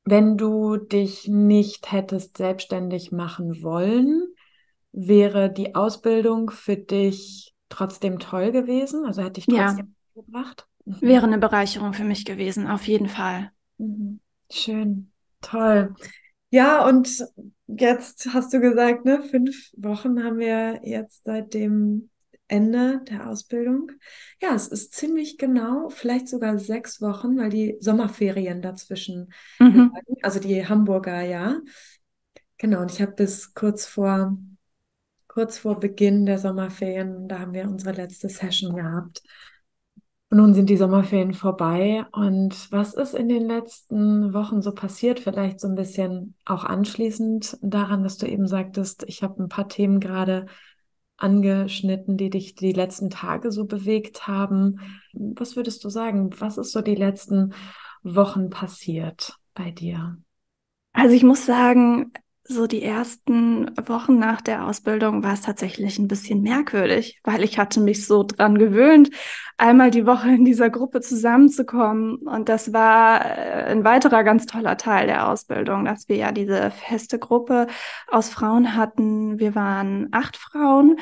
wenn 0.06 0.38
du 0.38 0.76
dich 0.76 1.26
nicht 1.26 1.90
hättest 1.90 2.36
selbstständig 2.36 3.10
machen 3.10 3.62
wollen, 3.62 4.22
wäre 4.92 5.52
die 5.52 5.74
Ausbildung 5.74 6.50
für 6.50 6.76
dich 6.76 7.52
trotzdem 7.68 8.20
toll 8.20 8.52
gewesen? 8.52 9.04
Also 9.04 9.22
hätte 9.22 9.40
ich 9.40 9.46
trotzdem 9.46 9.94
ja. 10.14 10.22
gebracht? 10.22 10.68
Mhm. 10.84 11.00
Wäre 11.00 11.26
eine 11.26 11.38
Bereicherung 11.38 11.92
für 11.92 12.04
mich 12.04 12.24
gewesen, 12.24 12.68
auf 12.68 12.86
jeden 12.86 13.08
Fall. 13.08 13.50
Mhm. 13.78 14.20
Schön, 14.50 15.10
toll. 15.40 15.94
Ja, 16.50 16.86
und 16.86 17.26
jetzt 17.66 18.28
hast 18.32 18.52
du 18.54 18.60
gesagt, 18.60 19.04
ne, 19.04 19.22
fünf 19.22 19.72
Wochen 19.76 20.22
haben 20.22 20.38
wir 20.38 20.80
jetzt 20.84 21.24
seit 21.24 21.52
dem 21.52 22.10
Ende 22.48 23.00
der 23.08 23.28
Ausbildung. 23.28 23.92
Ja, 24.40 24.54
es 24.54 24.68
ist 24.68 24.94
ziemlich 24.94 25.38
genau, 25.38 25.88
vielleicht 25.88 26.28
sogar 26.28 26.58
sechs 26.58 27.00
Wochen, 27.00 27.36
weil 27.38 27.50
die 27.50 27.76
Sommerferien 27.80 28.62
dazwischen, 28.62 29.32
mhm. 29.58 29.92
also 30.22 30.38
die 30.38 30.66
Hamburger, 30.66 31.22
ja. 31.22 31.60
Genau, 32.58 32.82
und 32.82 32.92
ich 32.92 33.02
habe 33.02 33.12
bis 33.12 33.52
kurz 33.54 33.86
vor, 33.86 34.36
kurz 35.28 35.58
vor 35.58 35.80
Beginn 35.80 36.24
der 36.24 36.38
Sommerferien, 36.38 37.28
da 37.28 37.40
haben 37.40 37.52
wir 37.52 37.64
unsere 37.64 37.92
letzte 37.92 38.28
Session 38.28 38.76
gehabt. 38.76 39.22
Und 40.28 40.38
nun 40.38 40.54
sind 40.54 40.70
die 40.70 40.76
Sommerferien 40.76 41.34
vorbei. 41.34 42.04
Und 42.12 42.70
was 42.72 42.94
ist 42.94 43.14
in 43.14 43.28
den 43.28 43.46
letzten 43.46 44.32
Wochen 44.32 44.60
so 44.60 44.72
passiert? 44.72 45.20
Vielleicht 45.20 45.60
so 45.60 45.68
ein 45.68 45.76
bisschen 45.76 46.34
auch 46.44 46.64
anschließend 46.64 47.58
daran, 47.62 48.02
dass 48.02 48.18
du 48.18 48.26
eben 48.26 48.48
sagtest, 48.48 49.04
ich 49.06 49.22
habe 49.22 49.42
ein 49.42 49.48
paar 49.48 49.68
Themen 49.68 50.00
gerade 50.00 50.46
angeschnitten, 51.16 52.16
die 52.16 52.30
dich 52.30 52.54
die 52.54 52.72
letzten 52.72 53.10
Tage 53.10 53.50
so 53.50 53.64
bewegt 53.64 54.26
haben. 54.26 54.80
Was 55.12 55.56
würdest 55.56 55.82
du 55.84 55.88
sagen? 55.88 56.30
Was 56.40 56.58
ist 56.58 56.72
so 56.72 56.82
die 56.82 56.94
letzten 56.94 57.54
Wochen 58.02 58.50
passiert 58.50 59.34
bei 59.54 59.70
dir? 59.70 60.18
Also 60.92 61.14
ich 61.14 61.22
muss 61.22 61.46
sagen, 61.46 62.12
so 62.48 62.66
die 62.66 62.82
ersten 62.82 63.70
Wochen 63.86 64.18
nach 64.18 64.40
der 64.40 64.66
Ausbildung 64.66 65.22
war 65.22 65.34
es 65.34 65.42
tatsächlich 65.42 65.98
ein 65.98 66.08
bisschen 66.08 66.42
merkwürdig, 66.42 67.20
weil 67.24 67.42
ich 67.42 67.58
hatte 67.58 67.80
mich 67.80 68.06
so 68.06 68.22
dran 68.22 68.58
gewöhnt, 68.58 69.10
einmal 69.56 69.90
die 69.90 70.06
Woche 70.06 70.28
in 70.30 70.44
dieser 70.44 70.70
Gruppe 70.70 71.00
zusammenzukommen. 71.00 72.16
Und 72.16 72.48
das 72.48 72.72
war 72.72 73.24
äh, 73.24 73.64
ein 73.70 73.84
weiterer 73.84 74.24
ganz 74.24 74.46
toller 74.46 74.76
Teil 74.76 75.06
der 75.06 75.28
Ausbildung, 75.28 75.84
dass 75.84 76.08
wir 76.08 76.16
ja 76.16 76.32
diese 76.32 76.70
feste 76.70 77.18
Gruppe 77.18 77.66
aus 78.08 78.28
Frauen 78.28 78.76
hatten. 78.76 79.38
Wir 79.38 79.54
waren 79.54 80.08
acht 80.12 80.36
Frauen. 80.36 80.98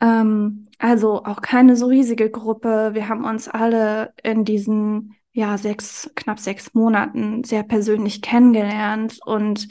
Ähm, 0.00 0.68
also 0.78 1.24
auch 1.24 1.40
keine 1.40 1.76
so 1.76 1.86
riesige 1.86 2.30
Gruppe. 2.30 2.90
Wir 2.94 3.08
haben 3.08 3.24
uns 3.24 3.48
alle 3.48 4.12
in 4.22 4.44
diesen 4.44 5.16
ja 5.32 5.58
sechs, 5.58 6.10
knapp 6.14 6.38
sechs 6.38 6.74
Monaten 6.74 7.42
sehr 7.44 7.64
persönlich 7.64 8.22
kennengelernt 8.22 9.18
und 9.24 9.68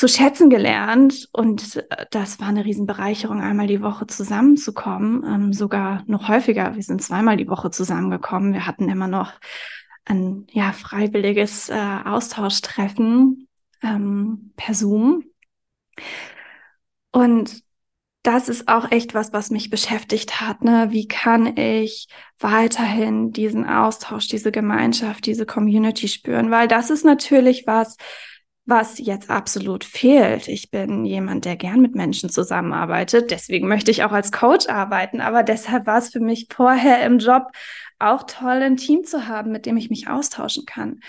zu 0.00 0.08
schätzen 0.08 0.48
gelernt 0.48 1.28
und 1.30 1.76
äh, 1.76 2.06
das 2.10 2.40
war 2.40 2.48
eine 2.48 2.64
Riesenbereicherung, 2.64 3.42
einmal 3.42 3.66
die 3.66 3.82
Woche 3.82 4.06
zusammenzukommen, 4.06 5.22
ähm, 5.26 5.52
sogar 5.52 6.04
noch 6.06 6.26
häufiger. 6.26 6.74
Wir 6.74 6.82
sind 6.82 7.02
zweimal 7.02 7.36
die 7.36 7.48
Woche 7.48 7.70
zusammengekommen. 7.70 8.54
Wir 8.54 8.66
hatten 8.66 8.88
immer 8.88 9.08
noch 9.08 9.34
ein 10.06 10.46
ja 10.52 10.72
freiwilliges 10.72 11.68
äh, 11.68 11.98
Austauschtreffen 12.06 13.46
ähm, 13.82 14.54
per 14.56 14.72
Zoom 14.72 15.24
und 17.12 17.62
das 18.22 18.48
ist 18.48 18.68
auch 18.68 18.90
echt 18.90 19.12
was, 19.12 19.34
was 19.34 19.50
mich 19.50 19.68
beschäftigt 19.68 20.40
hat. 20.40 20.64
Ne? 20.64 20.88
Wie 20.90 21.08
kann 21.08 21.58
ich 21.58 22.08
weiterhin 22.38 23.32
diesen 23.32 23.66
Austausch, 23.66 24.28
diese 24.28 24.50
Gemeinschaft, 24.50 25.26
diese 25.26 25.44
Community 25.44 26.08
spüren? 26.08 26.50
Weil 26.50 26.68
das 26.68 26.88
ist 26.88 27.04
natürlich 27.04 27.66
was, 27.66 27.96
was 28.70 28.98
jetzt 28.98 29.28
absolut 29.28 29.84
fehlt. 29.84 30.48
Ich 30.48 30.70
bin 30.70 31.04
jemand, 31.04 31.44
der 31.44 31.56
gern 31.56 31.80
mit 31.80 31.94
Menschen 31.94 32.30
zusammenarbeitet. 32.30 33.30
Deswegen 33.30 33.68
möchte 33.68 33.90
ich 33.90 34.04
auch 34.04 34.12
als 34.12 34.32
Coach 34.32 34.68
arbeiten. 34.68 35.20
Aber 35.20 35.42
deshalb 35.42 35.86
war 35.86 35.98
es 35.98 36.10
für 36.10 36.20
mich 36.20 36.48
vorher 36.50 37.04
im 37.04 37.18
Job 37.18 37.48
auch 37.98 38.22
toll, 38.22 38.62
ein 38.62 38.76
Team 38.76 39.04
zu 39.04 39.28
haben, 39.28 39.52
mit 39.52 39.66
dem 39.66 39.76
ich 39.76 39.90
mich 39.90 40.08
austauschen 40.08 40.64
kann. 40.64 41.00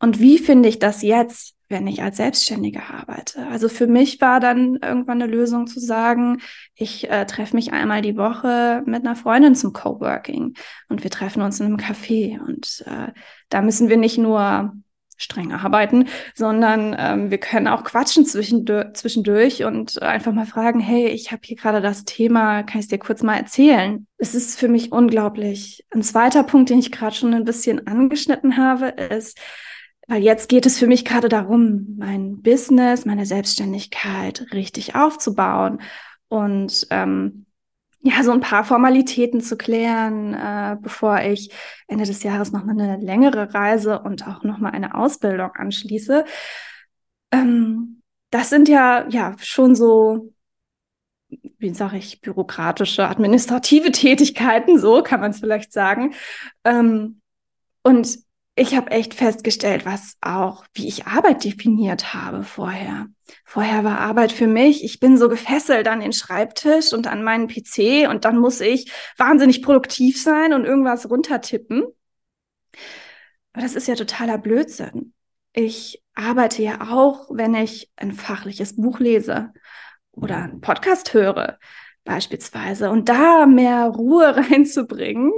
Und 0.00 0.18
wie 0.18 0.38
finde 0.38 0.68
ich 0.68 0.78
das 0.78 1.02
jetzt, 1.02 1.54
wenn 1.68 1.86
ich 1.86 2.02
als 2.02 2.16
Selbstständige 2.16 2.82
arbeite? 2.82 3.46
Also 3.46 3.68
für 3.68 3.86
mich 3.86 4.20
war 4.20 4.40
dann 4.40 4.76
irgendwann 4.76 5.22
eine 5.22 5.30
Lösung 5.30 5.66
zu 5.66 5.80
sagen, 5.80 6.40
ich 6.74 7.08
äh, 7.08 7.24
treffe 7.26 7.54
mich 7.54 7.72
einmal 7.72 8.02
die 8.02 8.16
Woche 8.16 8.82
mit 8.86 9.06
einer 9.06 9.16
Freundin 9.16 9.54
zum 9.54 9.72
Coworking 9.72 10.54
und 10.88 11.04
wir 11.04 11.10
treffen 11.10 11.42
uns 11.42 11.60
in 11.60 11.66
einem 11.66 11.76
Café. 11.76 12.40
Und 12.40 12.84
äh, 12.86 13.12
da 13.48 13.62
müssen 13.62 13.88
wir 13.88 13.96
nicht 13.96 14.18
nur 14.18 14.74
streng 15.16 15.52
arbeiten, 15.52 16.08
sondern 16.34 16.94
ähm, 16.98 17.30
wir 17.30 17.38
können 17.38 17.68
auch 17.68 17.84
quatschen 17.84 18.26
zwischendurch 18.26 19.64
und 19.64 20.02
einfach 20.02 20.32
mal 20.32 20.46
fragen, 20.46 20.80
hey, 20.80 21.08
ich 21.08 21.32
habe 21.32 21.42
hier 21.44 21.56
gerade 21.56 21.80
das 21.80 22.04
Thema, 22.04 22.62
kann 22.62 22.80
ich 22.80 22.86
es 22.86 22.88
dir 22.88 22.98
kurz 22.98 23.22
mal 23.22 23.36
erzählen? 23.36 24.06
Es 24.18 24.34
ist 24.34 24.58
für 24.58 24.68
mich 24.68 24.92
unglaublich. 24.92 25.84
Ein 25.90 26.02
zweiter 26.02 26.42
Punkt, 26.42 26.70
den 26.70 26.78
ich 26.78 26.92
gerade 26.92 27.14
schon 27.14 27.34
ein 27.34 27.44
bisschen 27.44 27.86
angeschnitten 27.86 28.56
habe, 28.56 28.86
ist, 28.88 29.38
weil 30.06 30.22
jetzt 30.22 30.48
geht 30.48 30.66
es 30.66 30.78
für 30.78 30.86
mich 30.86 31.04
gerade 31.04 31.28
darum, 31.28 31.96
mein 31.98 32.42
Business, 32.42 33.04
meine 33.04 33.26
Selbstständigkeit 33.26 34.46
richtig 34.52 34.94
aufzubauen 34.94 35.80
und 36.28 36.86
ähm, 36.90 37.46
ja, 38.06 38.22
so 38.22 38.32
ein 38.32 38.40
paar 38.40 38.64
Formalitäten 38.64 39.40
zu 39.40 39.56
klären, 39.56 40.34
äh, 40.34 40.76
bevor 40.78 41.22
ich 41.22 41.50
Ende 41.88 42.04
des 42.04 42.22
Jahres 42.22 42.52
nochmal 42.52 42.78
eine 42.78 42.98
längere 42.98 43.54
Reise 43.54 43.98
und 44.00 44.28
auch 44.28 44.42
nochmal 44.44 44.72
eine 44.72 44.94
Ausbildung 44.94 45.52
anschließe. 45.54 46.26
Ähm, 47.32 48.02
das 48.30 48.50
sind 48.50 48.68
ja, 48.68 49.08
ja 49.08 49.34
schon 49.40 49.74
so, 49.74 50.34
wie 51.30 51.72
sage 51.72 51.96
ich, 51.96 52.20
bürokratische, 52.20 53.08
administrative 53.08 53.90
Tätigkeiten, 53.92 54.78
so 54.78 55.02
kann 55.02 55.20
man 55.20 55.30
es 55.30 55.40
vielleicht 55.40 55.72
sagen. 55.72 56.14
Ähm, 56.64 57.22
und 57.82 58.18
ich 58.56 58.76
habe 58.76 58.92
echt 58.92 59.14
festgestellt, 59.14 59.84
was 59.84 60.16
auch, 60.20 60.64
wie 60.74 60.86
ich 60.86 61.06
Arbeit 61.06 61.42
definiert 61.42 62.14
habe 62.14 62.44
vorher. 62.44 63.08
Vorher 63.44 63.82
war 63.82 63.98
Arbeit 63.98 64.30
für 64.30 64.46
mich, 64.46 64.84
ich 64.84 65.00
bin 65.00 65.18
so 65.18 65.28
gefesselt 65.28 65.88
an 65.88 66.00
den 66.00 66.12
Schreibtisch 66.12 66.92
und 66.92 67.08
an 67.08 67.24
meinen 67.24 67.48
PC 67.48 68.08
und 68.08 68.24
dann 68.24 68.38
muss 68.38 68.60
ich 68.60 68.92
wahnsinnig 69.16 69.60
produktiv 69.60 70.22
sein 70.22 70.52
und 70.52 70.64
irgendwas 70.64 71.10
runtertippen. 71.10 71.82
Aber 73.52 73.62
das 73.62 73.74
ist 73.74 73.88
ja 73.88 73.96
totaler 73.96 74.38
Blödsinn. 74.38 75.14
Ich 75.52 76.02
arbeite 76.14 76.62
ja 76.62 76.92
auch, 76.92 77.28
wenn 77.30 77.54
ich 77.54 77.90
ein 77.96 78.12
fachliches 78.12 78.76
Buch 78.76 79.00
lese 79.00 79.52
oder 80.12 80.36
einen 80.36 80.60
Podcast 80.60 81.12
höre, 81.12 81.58
beispielsweise. 82.04 82.90
Und 82.90 83.08
da 83.08 83.46
mehr 83.46 83.86
Ruhe 83.86 84.36
reinzubringen, 84.50 85.32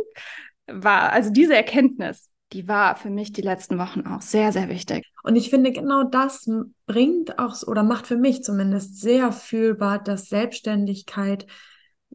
war 0.66 1.12
also 1.12 1.30
diese 1.30 1.54
Erkenntnis 1.54 2.30
die 2.52 2.68
war 2.68 2.96
für 2.96 3.10
mich 3.10 3.32
die 3.32 3.42
letzten 3.42 3.78
Wochen 3.78 4.06
auch 4.06 4.22
sehr, 4.22 4.52
sehr 4.52 4.68
wichtig. 4.68 5.04
Und 5.22 5.36
ich 5.36 5.50
finde, 5.50 5.72
genau 5.72 6.04
das 6.04 6.48
bringt 6.86 7.38
auch 7.38 7.60
oder 7.66 7.82
macht 7.82 8.06
für 8.06 8.16
mich 8.16 8.44
zumindest 8.44 9.00
sehr 9.00 9.32
fühlbar, 9.32 10.02
dass 10.02 10.28
Selbstständigkeit 10.28 11.46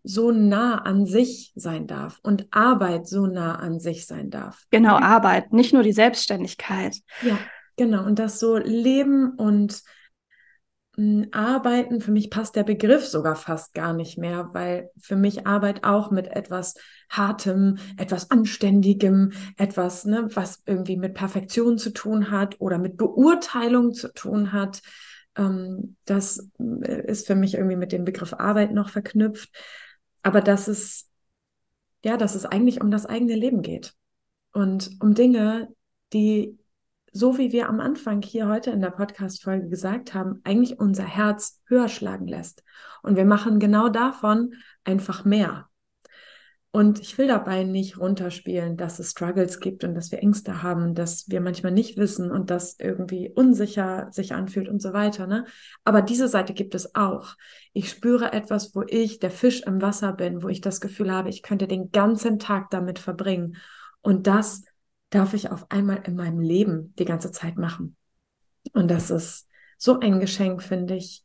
so 0.04 0.32
nah 0.32 0.80
an 0.80 1.06
sich 1.06 1.52
sein 1.56 1.86
darf 1.86 2.20
und 2.24 2.48
Arbeit 2.52 3.08
so 3.08 3.28
nah 3.28 3.56
an 3.56 3.80
sich 3.80 4.08
sein 4.08 4.30
darf. 4.30 4.64
Genau, 4.72 4.96
Arbeit, 4.96 5.54
nicht 5.54 5.74
nur 5.74 5.84
die 5.84 5.92
Selbstständigkeit. 5.92 6.98
Ja, 7.22 7.38
genau. 7.76 8.06
Und 8.06 8.18
das 8.18 8.40
so 8.40 8.58
Leben 8.58 9.34
und 9.36 9.84
Arbeiten, 11.32 12.02
für 12.02 12.12
mich 12.12 12.30
passt 12.30 12.56
der 12.56 12.64
Begriff 12.64 13.06
sogar 13.06 13.36
fast 13.36 13.74
gar 13.74 13.94
nicht 13.94 14.18
mehr, 14.18 14.50
weil 14.54 14.90
für 15.00 15.16
mich 15.16 15.48
Arbeit 15.48 15.84
auch 15.84 16.12
mit 16.12 16.28
etwas 16.28 16.76
Hartem, 17.10 17.78
etwas 17.98 18.30
Anständigem, 18.32 19.32
etwas, 19.58 20.06
ne, 20.06 20.28
was 20.34 20.64
irgendwie 20.66 20.98
mit 20.98 21.14
Perfektion 21.14 21.78
zu 21.78 21.92
tun 21.92 22.32
hat 22.32 22.60
oder 22.60 22.78
mit 22.78 22.98
Beurteilung 22.98 23.94
zu 23.94 24.14
tun 24.14 24.52
hat. 24.52 24.82
Ähm, 25.36 25.96
das 26.06 26.50
äh, 26.60 27.06
ist 27.08 27.28
für 27.28 27.36
mich 27.36 27.56
irgendwie 27.56 27.78
mit 27.78 27.92
dem 27.92 28.06
Begriff 28.06 28.34
Arbeit 28.34 28.74
noch 28.74 28.90
verknüpft. 28.90 29.50
Aber 30.24 30.42
dass 30.42 30.68
es, 30.68 31.10
ja, 32.04 32.18
dass 32.18 32.36
es 32.36 32.46
eigentlich 32.46 32.82
um 32.82 32.92
das 32.92 33.06
eigene 33.06 33.36
Leben 33.36 33.62
geht 33.62 33.94
und 34.54 34.92
um 35.00 35.14
Dinge, 35.14 35.70
die 36.14 36.58
so 37.12 37.38
wie 37.38 37.52
wir 37.52 37.68
am 37.68 37.80
Anfang 37.80 38.22
hier 38.22 38.48
heute 38.48 38.72
in 38.72 38.82
der 38.82 38.92
Podcast-Folge 38.92 39.68
gesagt 39.68 40.14
haben, 40.14 40.40
eigentlich 40.44 40.80
unser 40.80 41.04
Herz 41.04 41.62
höher 41.68 41.90
schlagen 41.90 42.28
lässt. 42.28 42.64
Und 43.04 43.16
wir 43.18 43.26
machen 43.26 43.60
genau 43.60 43.90
davon 43.90 44.54
einfach 44.86 45.26
mehr. 45.26 45.68
Und 46.74 47.02
ich 47.02 47.18
will 47.18 47.28
dabei 47.28 47.66
nicht 47.66 48.00
runterspielen, 48.00 48.78
dass 48.78 48.98
es 49.00 49.12
Struggles 49.12 49.60
gibt 49.60 49.84
und 49.84 49.94
dass 49.94 50.10
wir 50.10 50.20
Ängste 50.20 50.64
haben, 50.64 50.96
dass 50.96 51.28
wir 51.28 51.42
manchmal 51.42 51.74
nicht 51.74 51.98
wissen 51.98 52.32
und 52.32 52.50
dass 52.50 52.80
irgendwie 52.80 53.30
unsicher 53.30 54.08
sich 54.12 54.34
anfühlt 54.34 54.70
und 54.70 54.82
so 54.82 54.94
weiter. 54.94 55.28
Ne? 55.28 55.44
Aber 55.84 56.02
diese 56.02 56.30
Seite 56.30 56.54
gibt 56.54 56.74
es 56.74 56.96
auch. 56.96 57.36
Ich 57.74 57.90
spüre 57.90 58.32
etwas, 58.32 58.74
wo 58.74 58.84
ich 58.88 59.20
der 59.20 59.32
Fisch 59.32 59.64
im 59.64 59.82
Wasser 59.82 60.14
bin, 60.14 60.44
wo 60.44 60.48
ich 60.48 60.62
das 60.62 60.80
Gefühl 60.80 61.12
habe, 61.12 61.28
ich 61.28 61.44
könnte 61.44 61.68
den 61.68 61.92
ganzen 61.92 62.40
Tag 62.40 62.70
damit 62.70 63.00
verbringen. 63.00 63.58
Und 64.00 64.26
das 64.28 64.64
darf 65.12 65.36
ich 65.36 65.52
auf 65.52 65.70
einmal 65.70 66.02
in 66.06 66.16
meinem 66.16 66.40
Leben 66.40 66.96
die 66.98 67.06
ganze 67.06 67.32
Zeit 67.32 67.58
machen. 67.58 67.96
Und 68.74 68.90
das 68.90 69.12
ist 69.12 69.48
so 69.78 70.00
ein 70.00 70.20
Geschenk, 70.20 70.64
finde 70.64 70.96
ich. 70.96 71.24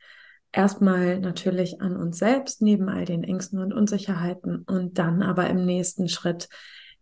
Erstmal 0.53 1.21
natürlich 1.21 1.81
an 1.81 1.97
uns 1.97 2.19
selbst, 2.19 2.63
neben 2.63 2.89
all 2.89 3.05
den 3.05 3.25
Ängsten 3.25 3.59
und 3.59 3.73
Unsicherheiten 3.73 4.63
und 4.63 4.99
dann 4.99 5.23
aber 5.23 5.49
im 5.49 5.65
nächsten 5.65 6.09
Schritt 6.09 6.49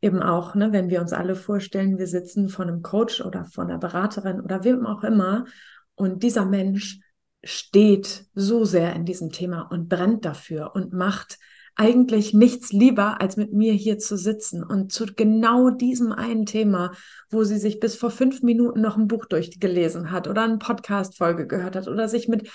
eben 0.01 0.23
auch, 0.23 0.55
ne, 0.55 0.73
wenn 0.73 0.91
wir 0.91 1.01
uns 1.01 1.13
alle 1.13 1.37
vorstellen, 1.37 1.99
wir 1.99 2.07
sitzen 2.07 2.49
vor 2.49 2.67
einem 2.67 2.83
Coach 2.83 3.21
oder 3.21 3.45
vor 3.45 3.65
einer 3.65 3.79
Beraterin 3.79 4.41
oder 4.41 4.65
wem 4.65 4.87
auch 4.87 5.05
immer 5.05 5.47
und 5.95 6.23
dieser 6.23 6.45
Mensch 6.45 7.01
steht 7.45 8.27
so 8.35 8.65
sehr 8.65 8.95
in 8.95 9.05
diesem 9.05 9.31
Thema 9.31 9.63
und 9.63 9.89
brennt 9.89 10.25
dafür 10.25 10.75
und 10.75 10.93
macht 10.93 11.39
eigentlich 11.77 12.33
nichts 12.33 12.73
lieber, 12.73 13.21
als 13.21 13.37
mit 13.37 13.53
mir 13.53 13.73
hier 13.73 13.99
zu 13.99 14.17
sitzen 14.17 14.63
und 14.63 14.93
zu 14.93 15.07
genau 15.07 15.71
diesem 15.71 16.13
einen 16.13 16.47
Thema, 16.47 16.93
wo 17.31 17.45
sie 17.45 17.59
sich 17.59 17.81
bis 17.81 17.97
vor 17.97 18.11
fünf 18.11 18.43
Minuten 18.43 18.81
noch 18.81 18.97
ein 18.97 19.09
Buch 19.09 19.27
durchgelesen 19.27 20.11
hat 20.11 20.29
oder 20.29 20.43
eine 20.43 20.59
Podcast-Folge 20.59 21.47
gehört 21.47 21.77
hat 21.77 21.89
oder 21.89 22.09
sich 22.09 22.29
mit 22.29 22.49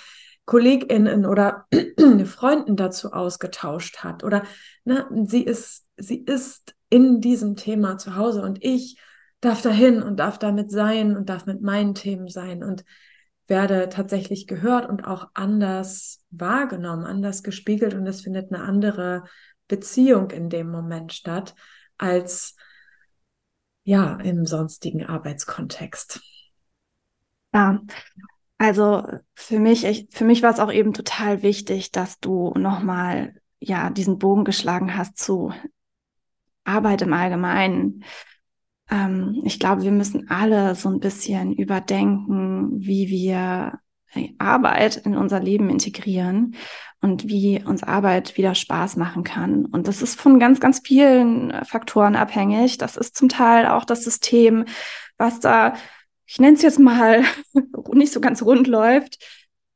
KollegInnen 0.46 1.26
oder 1.26 1.66
Freunden 2.24 2.76
dazu 2.76 3.12
ausgetauscht 3.12 3.98
hat 3.98 4.24
oder 4.24 4.42
ne, 4.84 5.06
sie 5.26 5.42
ist, 5.42 5.86
sie 5.96 6.24
ist 6.24 6.74
in 6.88 7.20
diesem 7.20 7.56
Thema 7.56 7.98
zu 7.98 8.16
Hause 8.16 8.42
und 8.42 8.64
ich 8.64 8.98
darf 9.40 9.62
dahin 9.62 10.02
und 10.02 10.16
darf 10.18 10.38
damit 10.38 10.70
sein 10.70 11.16
und 11.16 11.28
darf 11.28 11.46
mit 11.46 11.62
meinen 11.62 11.94
Themen 11.94 12.28
sein 12.28 12.64
und 12.64 12.84
werde 13.50 13.88
tatsächlich 13.88 14.46
gehört 14.46 14.88
und 14.88 15.04
auch 15.04 15.28
anders 15.34 16.24
wahrgenommen, 16.30 17.04
anders 17.04 17.42
gespiegelt 17.42 17.92
und 17.92 18.06
es 18.06 18.22
findet 18.22 18.52
eine 18.52 18.62
andere 18.62 19.24
Beziehung 19.68 20.30
in 20.30 20.48
dem 20.48 20.70
Moment 20.70 21.12
statt 21.12 21.54
als 21.98 22.56
ja 23.82 24.14
im 24.16 24.46
sonstigen 24.46 25.04
Arbeitskontext. 25.04 26.20
Ja, 27.52 27.80
also 28.56 29.04
für 29.34 29.58
mich, 29.58 29.84
ich, 29.84 30.06
für 30.10 30.24
mich 30.24 30.42
war 30.42 30.52
es 30.52 30.60
auch 30.60 30.72
eben 30.72 30.92
total 30.92 31.42
wichtig, 31.42 31.90
dass 31.90 32.20
du 32.20 32.52
nochmal 32.56 33.34
ja 33.58 33.90
diesen 33.90 34.18
Bogen 34.18 34.44
geschlagen 34.44 34.96
hast 34.96 35.18
zu 35.18 35.52
Arbeit 36.62 37.02
im 37.02 37.12
Allgemeinen 37.12 38.04
ähm, 38.90 39.40
ich 39.44 39.58
glaube, 39.58 39.82
wir 39.82 39.92
müssen 39.92 40.30
alle 40.30 40.74
so 40.74 40.88
ein 40.88 41.00
bisschen 41.00 41.52
überdenken, 41.52 42.70
wie 42.80 43.08
wir 43.08 43.78
äh, 44.14 44.30
Arbeit 44.38 44.96
in 44.96 45.16
unser 45.16 45.40
Leben 45.40 45.70
integrieren 45.70 46.56
und 47.00 47.28
wie 47.28 47.62
uns 47.64 47.82
Arbeit 47.82 48.36
wieder 48.36 48.54
Spaß 48.54 48.96
machen 48.96 49.24
kann. 49.24 49.64
Und 49.64 49.88
das 49.88 50.02
ist 50.02 50.20
von 50.20 50.38
ganz, 50.38 50.60
ganz 50.60 50.80
vielen 50.84 51.52
Faktoren 51.64 52.16
abhängig. 52.16 52.78
Das 52.78 52.96
ist 52.96 53.16
zum 53.16 53.28
Teil 53.28 53.66
auch 53.66 53.84
das 53.84 54.04
System, 54.04 54.64
was 55.16 55.40
da, 55.40 55.74
ich 56.26 56.40
nenne 56.40 56.56
es 56.56 56.62
jetzt 56.62 56.78
mal, 56.78 57.24
nicht 57.92 58.12
so 58.12 58.20
ganz 58.20 58.42
rund 58.42 58.66
läuft. 58.66 59.18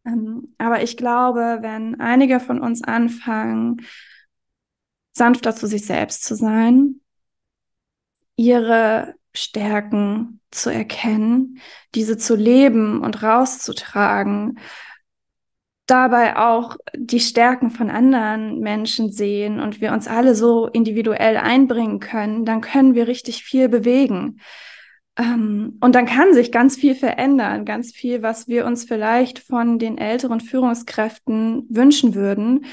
Ähm, 0.06 0.54
aber 0.58 0.82
ich 0.82 0.96
glaube, 0.96 1.58
wenn 1.60 2.00
einige 2.00 2.40
von 2.40 2.60
uns 2.60 2.82
anfangen, 2.82 3.82
sanfter 5.12 5.54
zu 5.54 5.66
sich 5.66 5.86
selbst 5.86 6.24
zu 6.24 6.34
sein, 6.34 7.00
ihre 8.36 9.14
Stärken 9.32 10.40
zu 10.50 10.70
erkennen, 10.70 11.60
diese 11.94 12.16
zu 12.16 12.36
leben 12.36 13.02
und 13.02 13.22
rauszutragen, 13.22 14.58
dabei 15.86 16.36
auch 16.36 16.76
die 16.96 17.20
Stärken 17.20 17.70
von 17.70 17.90
anderen 17.90 18.60
Menschen 18.60 19.12
sehen 19.12 19.60
und 19.60 19.80
wir 19.80 19.92
uns 19.92 20.08
alle 20.08 20.34
so 20.34 20.66
individuell 20.66 21.36
einbringen 21.36 22.00
können, 22.00 22.44
dann 22.44 22.60
können 22.60 22.94
wir 22.94 23.06
richtig 23.06 23.44
viel 23.44 23.68
bewegen. 23.68 24.40
Ähm, 25.16 25.78
und 25.80 25.94
dann 25.94 26.06
kann 26.06 26.32
sich 26.32 26.50
ganz 26.50 26.76
viel 26.76 26.94
verändern, 26.94 27.64
ganz 27.64 27.92
viel, 27.92 28.22
was 28.22 28.48
wir 28.48 28.64
uns 28.64 28.84
vielleicht 28.84 29.38
von 29.40 29.78
den 29.78 29.98
älteren 29.98 30.40
Führungskräften 30.40 31.66
wünschen 31.68 32.14
würden. 32.14 32.66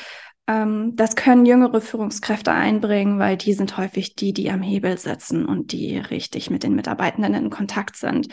Ähm, 0.47 0.95
das 0.95 1.15
können 1.15 1.45
jüngere 1.45 1.81
Führungskräfte 1.81 2.51
einbringen, 2.51 3.19
weil 3.19 3.37
die 3.37 3.53
sind 3.53 3.77
häufig 3.77 4.15
die, 4.15 4.33
die 4.33 4.49
am 4.51 4.61
Hebel 4.61 4.97
sitzen 4.97 5.45
und 5.45 5.71
die 5.71 5.97
richtig 5.97 6.49
mit 6.49 6.63
den 6.63 6.75
Mitarbeitenden 6.75 7.33
in 7.33 7.49
Kontakt 7.49 7.95
sind. 7.95 8.27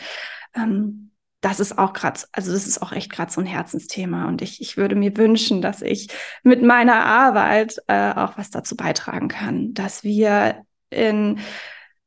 Ähm, 0.55 1.11
das 1.41 1.59
ist 1.59 1.77
auch 1.77 1.93
gerade, 1.93 2.19
also 2.33 2.51
das 2.51 2.67
ist 2.67 2.81
auch 2.81 2.91
echt 2.91 3.11
gerade 3.11 3.31
so 3.31 3.39
ein 3.39 3.47
Herzensthema. 3.47 4.27
Und 4.27 4.41
ich, 4.41 4.61
ich 4.61 4.75
würde 4.75 4.95
mir 4.95 5.15
wünschen, 5.15 5.61
dass 5.61 5.81
ich 5.81 6.09
mit 6.43 6.61
meiner 6.61 7.05
Arbeit 7.05 7.77
äh, 7.87 8.11
auch 8.11 8.37
was 8.37 8.49
dazu 8.49 8.75
beitragen 8.75 9.29
kann, 9.29 9.73
dass 9.73 10.03
wir 10.03 10.63
in 10.89 11.39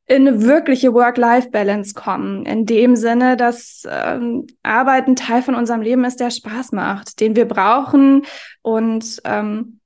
in 0.06 0.28
eine 0.28 0.42
wirkliche 0.42 0.92
Work-Life-Balance 0.92 1.94
kommen. 1.94 2.44
In 2.44 2.66
dem 2.66 2.96
Sinne, 2.96 3.36
dass 3.36 3.84
ähm, 3.88 4.46
Arbeit 4.62 5.06
ein 5.06 5.16
Teil 5.16 5.42
von 5.42 5.54
unserem 5.54 5.80
Leben 5.80 6.04
ist, 6.04 6.20
der 6.20 6.30
Spaß 6.30 6.72
macht, 6.72 7.20
den 7.20 7.36
wir 7.36 7.46
brauchen. 7.46 8.26
Und 8.62 9.22
ähm, 9.24 9.80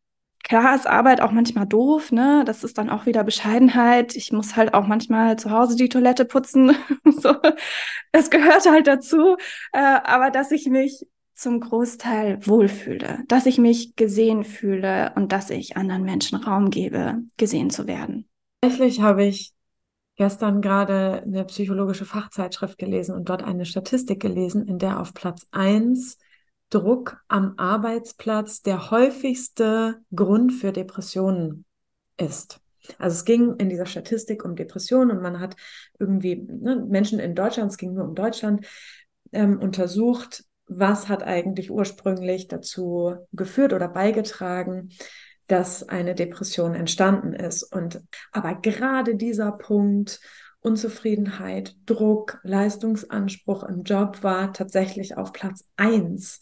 klar 0.46 0.74
ist 0.74 0.86
Arbeit 0.86 1.20
auch 1.20 1.32
manchmal 1.32 1.66
doof, 1.66 2.12
ne? 2.12 2.44
Das 2.46 2.64
ist 2.64 2.78
dann 2.78 2.88
auch 2.88 3.06
wieder 3.06 3.24
Bescheidenheit. 3.24 4.14
Ich 4.14 4.32
muss 4.32 4.56
halt 4.56 4.74
auch 4.74 4.86
manchmal 4.86 5.38
zu 5.38 5.50
Hause 5.50 5.76
die 5.76 5.88
Toilette 5.88 6.24
putzen. 6.24 6.74
so, 7.04 7.34
das 8.12 8.30
gehört 8.30 8.68
halt 8.68 8.86
dazu. 8.86 9.36
Äh, 9.72 9.78
aber 10.04 10.30
dass 10.30 10.50
ich 10.52 10.66
mich 10.66 11.06
zum 11.34 11.60
Großteil 11.60 12.46
wohlfühle, 12.46 13.24
dass 13.28 13.46
ich 13.46 13.58
mich 13.58 13.94
gesehen 13.96 14.44
fühle 14.44 15.12
und 15.16 15.32
dass 15.32 15.50
ich 15.50 15.76
anderen 15.76 16.02
Menschen 16.02 16.38
Raum 16.38 16.70
gebe, 16.70 17.22
gesehen 17.36 17.68
zu 17.70 17.86
werden. 17.86 18.26
Tatsächlich 18.62 19.02
habe 19.02 19.24
ich 19.24 19.52
gestern 20.16 20.62
gerade 20.62 21.22
eine 21.22 21.44
psychologische 21.44 22.06
Fachzeitschrift 22.06 22.78
gelesen 22.78 23.14
und 23.14 23.28
dort 23.28 23.42
eine 23.42 23.66
Statistik 23.66 24.20
gelesen, 24.20 24.66
in 24.66 24.78
der 24.78 24.98
auf 24.98 25.12
Platz 25.12 25.46
1 25.50 26.16
Druck 26.70 27.18
am 27.28 27.54
Arbeitsplatz 27.56 28.62
der 28.62 28.90
häufigste 28.90 30.00
Grund 30.14 30.52
für 30.52 30.72
Depressionen 30.72 31.64
ist. 32.16 32.60
Also 32.98 33.14
es 33.14 33.24
ging 33.24 33.56
in 33.56 33.68
dieser 33.68 33.86
Statistik 33.86 34.44
um 34.44 34.56
Depressionen 34.56 35.16
und 35.16 35.22
man 35.22 35.40
hat 35.40 35.56
irgendwie 35.98 36.36
ne, 36.36 36.84
Menschen 36.88 37.18
in 37.18 37.34
Deutschland, 37.34 37.70
es 37.70 37.78
ging 37.78 37.94
nur 37.94 38.04
um 38.04 38.14
Deutschland, 38.14 38.66
ähm, 39.32 39.58
untersucht, 39.58 40.44
was 40.66 41.08
hat 41.08 41.22
eigentlich 41.22 41.70
ursprünglich 41.70 42.48
dazu 42.48 43.14
geführt 43.32 43.72
oder 43.72 43.88
beigetragen, 43.88 44.90
dass 45.46 45.88
eine 45.88 46.14
Depression 46.14 46.74
entstanden 46.74 47.32
ist. 47.32 47.62
Und 47.62 48.02
aber 48.32 48.56
gerade 48.56 49.14
dieser 49.14 49.52
Punkt 49.52 50.20
Unzufriedenheit, 50.66 51.76
Druck, 51.86 52.40
Leistungsanspruch 52.42 53.62
im 53.62 53.84
Job 53.84 54.24
war 54.24 54.52
tatsächlich 54.52 55.16
auf 55.16 55.32
Platz 55.32 55.64
eins. 55.76 56.40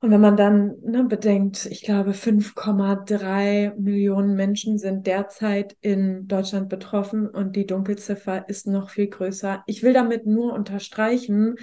Und 0.00 0.12
wenn 0.12 0.20
man 0.20 0.36
dann 0.36 0.76
ne, 0.84 1.02
bedenkt, 1.02 1.66
ich 1.66 1.82
glaube, 1.82 2.14
5,3 2.14 3.74
Millionen 3.76 4.36
Menschen 4.36 4.78
sind 4.78 5.08
derzeit 5.08 5.76
in 5.80 6.28
Deutschland 6.28 6.68
betroffen 6.68 7.26
und 7.26 7.56
die 7.56 7.66
Dunkelziffer 7.66 8.48
ist 8.48 8.68
noch 8.68 8.90
viel 8.90 9.08
größer. 9.08 9.64
Ich 9.66 9.82
will 9.82 9.92
damit 9.92 10.24
nur 10.24 10.52
unterstreichen, 10.52 11.56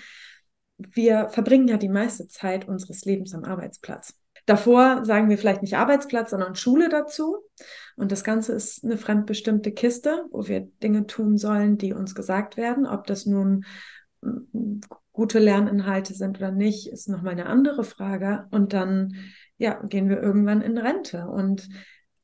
wir 0.77 1.29
verbringen 1.29 1.69
ja 1.69 1.77
die 1.77 1.87
meiste 1.87 2.27
Zeit 2.27 2.67
unseres 2.67 3.05
Lebens 3.05 3.33
am 3.33 3.45
Arbeitsplatz. 3.45 4.13
Davor 4.45 5.05
sagen 5.05 5.29
wir 5.29 5.37
vielleicht 5.37 5.61
nicht 5.61 5.75
Arbeitsplatz, 5.75 6.29
sondern 6.29 6.55
Schule 6.55 6.89
dazu. 6.89 7.37
Und 7.95 8.11
das 8.11 8.23
Ganze 8.23 8.53
ist 8.53 8.83
eine 8.83 8.97
fremdbestimmte 8.97 9.71
Kiste, 9.71 10.25
wo 10.31 10.47
wir 10.47 10.61
Dinge 10.83 11.07
tun 11.07 11.37
sollen, 11.37 11.77
die 11.77 11.93
uns 11.93 12.13
gesagt 12.13 12.57
werden. 12.57 12.85
Ob 12.85 13.07
das 13.07 13.25
nun 13.25 13.65
mm, 14.21 14.81
gute 15.13 15.39
Lerninhalte 15.39 16.13
sind 16.13 16.37
oder 16.37 16.51
nicht, 16.51 16.87
ist 16.87 17.09
nochmal 17.09 17.31
eine 17.31 17.47
andere 17.47 17.83
Frage. 17.83 18.47
Und 18.51 18.73
dann, 18.73 19.15
ja, 19.57 19.81
gehen 19.83 20.09
wir 20.09 20.21
irgendwann 20.21 20.61
in 20.61 20.77
Rente 20.77 21.25
und 21.27 21.69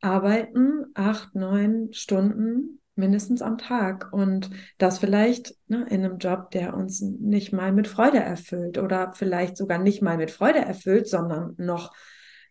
arbeiten 0.02 0.86
acht, 0.94 1.34
neun 1.34 1.94
Stunden 1.94 2.81
mindestens 2.96 3.42
am 3.42 3.58
Tag 3.58 4.12
und 4.12 4.50
das 4.78 5.00
vielleicht 5.00 5.56
ne, 5.68 5.86
in 5.90 6.04
einem 6.04 6.18
Job, 6.18 6.52
der 6.52 6.76
uns 6.76 7.02
nicht 7.02 7.54
mal 7.54 7.72
mit 7.72 7.88
Freude 7.88 8.20
erfüllt 8.20 8.78
oder 8.78 9.14
vielleicht 9.14 9.58
sogar 9.58 9.78
nicht 9.78 10.02
mal 10.02 10.18
mit 10.18 10.32
Freude 10.32 10.60
erfüllt, 10.60 11.08
sondern 11.08 11.56
noch 11.58 11.94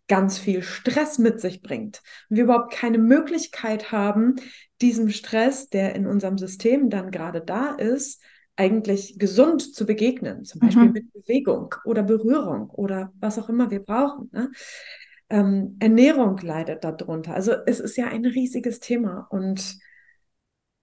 ganz 0.09 0.38
viel 0.38 0.62
Stress 0.62 1.18
mit 1.18 1.40
sich 1.40 1.62
bringt 1.62 2.03
und 2.29 2.37
wir 2.37 2.44
überhaupt 2.44 2.72
keine 2.72 2.98
Möglichkeit 2.98 3.92
haben, 3.92 4.37
diesem 4.81 5.11
Stress, 5.11 5.68
der 5.68 5.94
in 5.94 6.07
unserem 6.07 6.37
System 6.37 6.90
dann 6.90 7.11
gerade 7.11 7.40
da 7.40 7.70
ist, 7.74 8.20
eigentlich 8.57 9.18
gesund 9.18 9.74
zu 9.74 9.87
begegnen, 9.87 10.44
zum 10.44 10.61
Beispiel 10.61 10.87
mhm. 10.87 10.92
mit 10.92 11.12
Bewegung 11.12 11.74
oder 11.85 12.03
Berührung 12.03 12.68
oder 12.70 13.12
was 13.18 13.38
auch 13.38 13.48
immer 13.48 13.70
wir 13.70 13.81
brauchen. 13.81 14.29
Ne? 14.33 14.50
Ähm, 15.31 15.76
Ernährung 15.79 16.37
leidet 16.38 16.85
darunter. 16.85 17.35
Also 17.35 17.55
es 17.66 17.81
ist 17.81 17.96
ja 17.96 18.09
ein 18.09 18.26
riesiges 18.26 18.81
Thema 18.81 19.29
und 19.31 19.79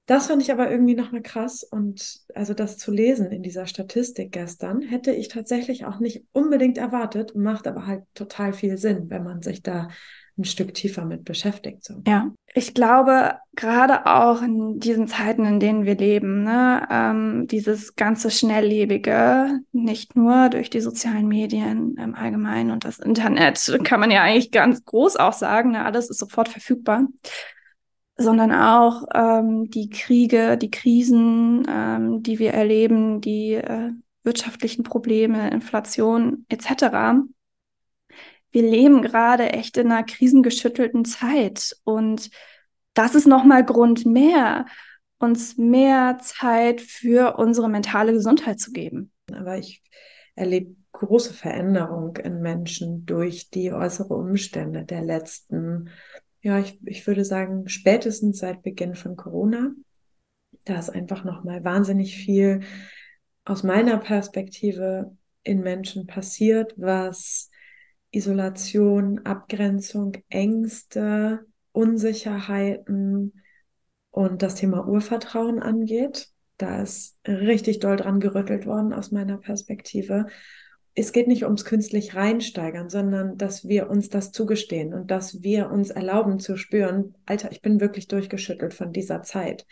das 0.08 0.28
fand 0.28 0.41
ich 0.41 0.52
aber 0.52 0.72
irgendwie 0.72 0.96
nochmal 0.96 1.22
krass 1.22 1.63
und 1.63 2.22
also 2.34 2.54
das 2.54 2.78
zu 2.78 2.91
lesen 2.91 3.30
in 3.32 3.43
dieser 3.43 3.67
Statistik 3.67 4.32
gestern 4.32 4.82
hätte 4.82 5.12
ich 5.12 5.28
tatsächlich 5.28 5.86
auch 5.86 6.00
nicht 6.00 6.24
unbedingt 6.32 6.78
erwartet, 6.78 7.36
macht 7.36 7.67
aber 7.67 7.86
halt 7.86 8.04
total 8.15 8.54
viel 8.54 8.78
Sinn, 8.78 9.10
wenn 9.10 9.24
man 9.24 9.41
sich 9.41 9.62
da 9.62 9.89
ein 10.38 10.46
Stück 10.46 10.74
tiefer 10.74 11.04
mit 11.04 11.26
beschäftigt. 11.26 11.84
So. 11.84 12.04
Ja, 12.08 12.32
ich 12.54 12.74
glaube, 12.74 13.34
gerade 13.56 14.06
auch 14.06 14.41
in 14.41 14.80
diesen 14.80 15.08
Zeiten, 15.08 15.46
in 15.46 15.60
denen 15.60 15.86
wir 15.86 15.96
leben, 15.98 16.43
ne, 16.43 16.88
ähm, 16.89 17.48
dieses 17.48 17.96
ganze 17.96 18.32
Schnelllebige, 18.32 19.60
nicht 19.74 20.15
nur 20.15 20.50
durch 20.50 20.70
die 20.70 20.80
sozialen 20.80 21.28
Medien 21.28 21.98
im 21.98 22.15
Allgemeinen 22.15 22.72
und 22.72 22.86
das 22.86 23.00
Internet, 23.00 23.80
kann 23.84 24.00
man 24.00 24.12
ja 24.12 24.22
eigentlich 24.22 24.52
ganz 24.52 24.86
groß 24.86 25.17
auch 25.17 25.34
sagen, 25.34 25.72
ne, 25.72 25.84
alles 25.84 26.10
ist 26.10 26.20
sofort 26.20 26.50
verfügbar 26.50 27.08
sondern 28.18 28.52
auch 28.52 29.04
ähm, 29.14 29.70
die 29.70 29.90
Kriege, 29.90 30.58
die 30.58 30.72
Krisen, 30.72 31.66
ähm, 31.70 32.24
die 32.24 32.40
wir 32.40 32.54
erleben, 32.54 33.22
die 33.22 33.54
äh, 33.54 33.92
wirtschaftlichen 34.24 34.84
Probleme, 34.84 35.50
Inflation 35.52 36.46
etc. 36.50 37.28
Wir 38.52 38.62
leben 38.64 39.02
gerade 39.02 39.52
echt 39.54 39.78
in 39.78 39.92
einer 39.92 40.04
krisengeschüttelten 40.04 41.06
Zeit 41.06 41.76
und 41.84 42.30
das 42.94 43.14
ist 43.14 43.28
nochmal 43.28 43.64
Grund 43.64 44.06
mehr, 44.06 44.66
uns 45.20 45.58
mehr 45.58 46.18
Zeit 46.22 46.82
für 46.82 47.38
unsere 47.38 47.70
mentale 47.70 48.14
Gesundheit 48.14 48.60
zu 48.60 48.72
geben. 48.72 49.12
Aber 49.32 49.58
ich 49.58 49.84
erlebe 50.36 50.76
große 50.92 51.34
Veränderung 51.34 52.18
in 52.18 52.42
Menschen 52.42 53.06
durch 53.06 53.52
die 53.52 53.72
äußere 53.72 54.16
Umstände 54.16 54.84
der 54.84 55.04
letzten 55.04 55.90
ja, 56.48 56.60
ich, 56.60 56.80
ich 56.86 57.06
würde 57.06 57.26
sagen, 57.26 57.68
spätestens 57.68 58.40
seit 58.40 58.64
Beginn 58.64 58.96
von 58.96 59.18
Corona. 59.18 59.74
Da 60.64 60.80
ist 60.80 60.90
einfach 60.90 61.26
nochmal 61.26 61.66
wahnsinnig 61.66 62.16
viel 62.16 62.62
aus 63.44 63.64
meiner 63.64 63.98
Perspektive 63.98 65.14
in 65.44 65.60
Menschen 65.60 66.08
passiert, 66.08 66.74
was 66.78 67.50
Isolation, 68.12 69.26
Abgrenzung, 69.26 70.14
Ängste, 70.30 71.46
Unsicherheiten 71.74 73.44
und 74.12 74.42
das 74.42 74.56
Thema 74.56 74.88
Urvertrauen 74.88 75.62
angeht. 75.62 76.30
Da 76.56 76.82
ist 76.82 77.18
richtig 77.28 77.80
doll 77.80 77.98
dran 77.98 78.22
gerüttelt 78.22 78.66
worden 78.66 78.94
aus 78.94 79.12
meiner 79.12 79.38
Perspektive 79.38 80.28
es 81.00 81.12
geht 81.12 81.28
nicht 81.28 81.44
ums 81.44 81.64
künstlich 81.64 82.16
reinsteigern, 82.16 82.90
sondern 82.90 83.38
dass 83.38 83.68
wir 83.68 83.88
uns 83.88 84.10
das 84.10 84.32
zugestehen 84.32 84.96
und 84.96 85.12
dass 85.12 85.44
wir 85.44 85.70
uns 85.70 85.92
erlauben 85.92 86.40
zu 86.40 86.58
spüren, 86.58 87.14
Alter, 87.28 87.52
ich 87.52 87.62
bin 87.62 87.80
wirklich 87.80 88.08
durchgeschüttelt 88.08 88.74
von 88.74 88.94
dieser 88.94 89.22
Zeit. 89.22 89.68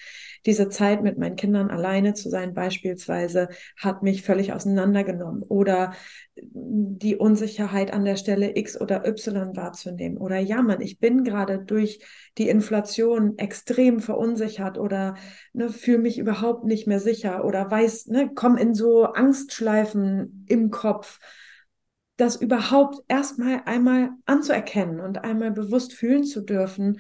Diese 0.46 0.70
Zeit 0.70 1.02
mit 1.02 1.18
meinen 1.18 1.36
Kindern 1.36 1.70
alleine 1.72 2.14
zu 2.14 2.30
sein 2.30 2.54
beispielsweise 2.54 3.50
hat 3.78 4.04
mich 4.04 4.22
völlig 4.22 4.54
auseinandergenommen 4.54 5.44
oder 5.44 5.94
die 6.36 7.16
Unsicherheit 7.16 7.92
an 7.94 8.06
der 8.06 8.18
Stelle 8.18 8.56
X 8.56 8.80
oder 8.80 9.08
Y 9.08 9.56
wahrzunehmen 9.56 10.18
oder 10.18 10.38
ja, 10.38 10.62
man, 10.62 10.82
ich 10.82 11.00
bin 11.00 11.24
gerade 11.24 11.60
durch 11.60 12.00
die 12.38 12.50
Inflation 12.50 13.38
extrem 13.38 14.00
verunsichert 14.00 14.78
oder 14.78 15.16
ne, 15.54 15.70
fühle 15.70 16.00
mich 16.00 16.20
überhaupt 16.20 16.66
nicht 16.66 16.88
mehr 16.88 17.00
sicher 17.00 17.46
oder 17.46 17.70
weiß, 17.70 18.08
ne, 18.08 18.30
komm 18.36 18.58
in 18.58 18.74
so 18.74 19.06
Angstschleifen 19.06 20.46
im 20.48 20.70
Kopf. 20.70 21.20
Das 22.18 22.36
überhaupt 22.36 23.04
erstmal 23.08 23.64
einmal 23.66 24.12
anzuerkennen 24.26 25.00
und 25.00 25.24
einmal 25.24 25.52
bewusst 25.52 25.94
fühlen 25.94 26.24
zu 26.24 26.42
dürfen, 26.42 27.00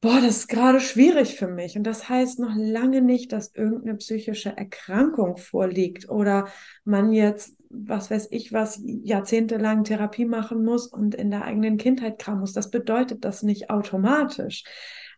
boah, 0.00 0.20
das 0.20 0.38
ist 0.38 0.48
gerade 0.48 0.80
schwierig 0.80 1.36
für 1.36 1.48
mich. 1.48 1.76
Und 1.76 1.84
das 1.84 2.08
heißt 2.08 2.38
noch 2.38 2.54
lange 2.54 3.02
nicht, 3.02 3.32
dass 3.32 3.54
irgendeine 3.54 3.96
psychische 3.96 4.56
Erkrankung 4.56 5.36
vorliegt 5.36 6.08
oder 6.08 6.48
man 6.84 7.12
jetzt, 7.12 7.56
was 7.70 8.10
weiß 8.10 8.28
ich, 8.30 8.52
was 8.52 8.80
jahrzehntelang 8.84 9.84
Therapie 9.84 10.24
machen 10.26 10.64
muss 10.64 10.86
und 10.86 11.14
in 11.14 11.30
der 11.30 11.44
eigenen 11.44 11.76
Kindheit 11.76 12.18
kram 12.18 12.40
muss. 12.40 12.52
Das 12.52 12.70
bedeutet 12.70 13.24
das 13.24 13.42
nicht 13.42 13.70
automatisch. 13.70 14.64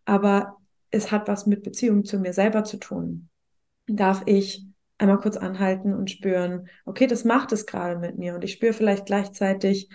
Aber 0.05 0.57
es 0.91 1.11
hat 1.11 1.29
was 1.29 1.47
mit 1.47 1.63
Beziehung 1.63 2.05
zu 2.05 2.19
mir 2.19 2.33
selber 2.33 2.65
zu 2.65 2.79
tun. 2.79 3.29
darf 3.87 4.23
ich 4.27 4.67
einmal 4.99 5.19
kurz 5.19 5.37
anhalten 5.37 5.95
und 5.95 6.11
spüren, 6.11 6.69
okay, 6.85 7.07
das 7.07 7.25
macht 7.25 7.53
es 7.53 7.67
gerade 7.67 7.99
mit 7.99 8.19
mir 8.19 8.35
und 8.35 8.45
ich 8.45 8.53
spüre 8.53 8.73
vielleicht 8.73 9.07
gleichzeitig, 9.07 9.89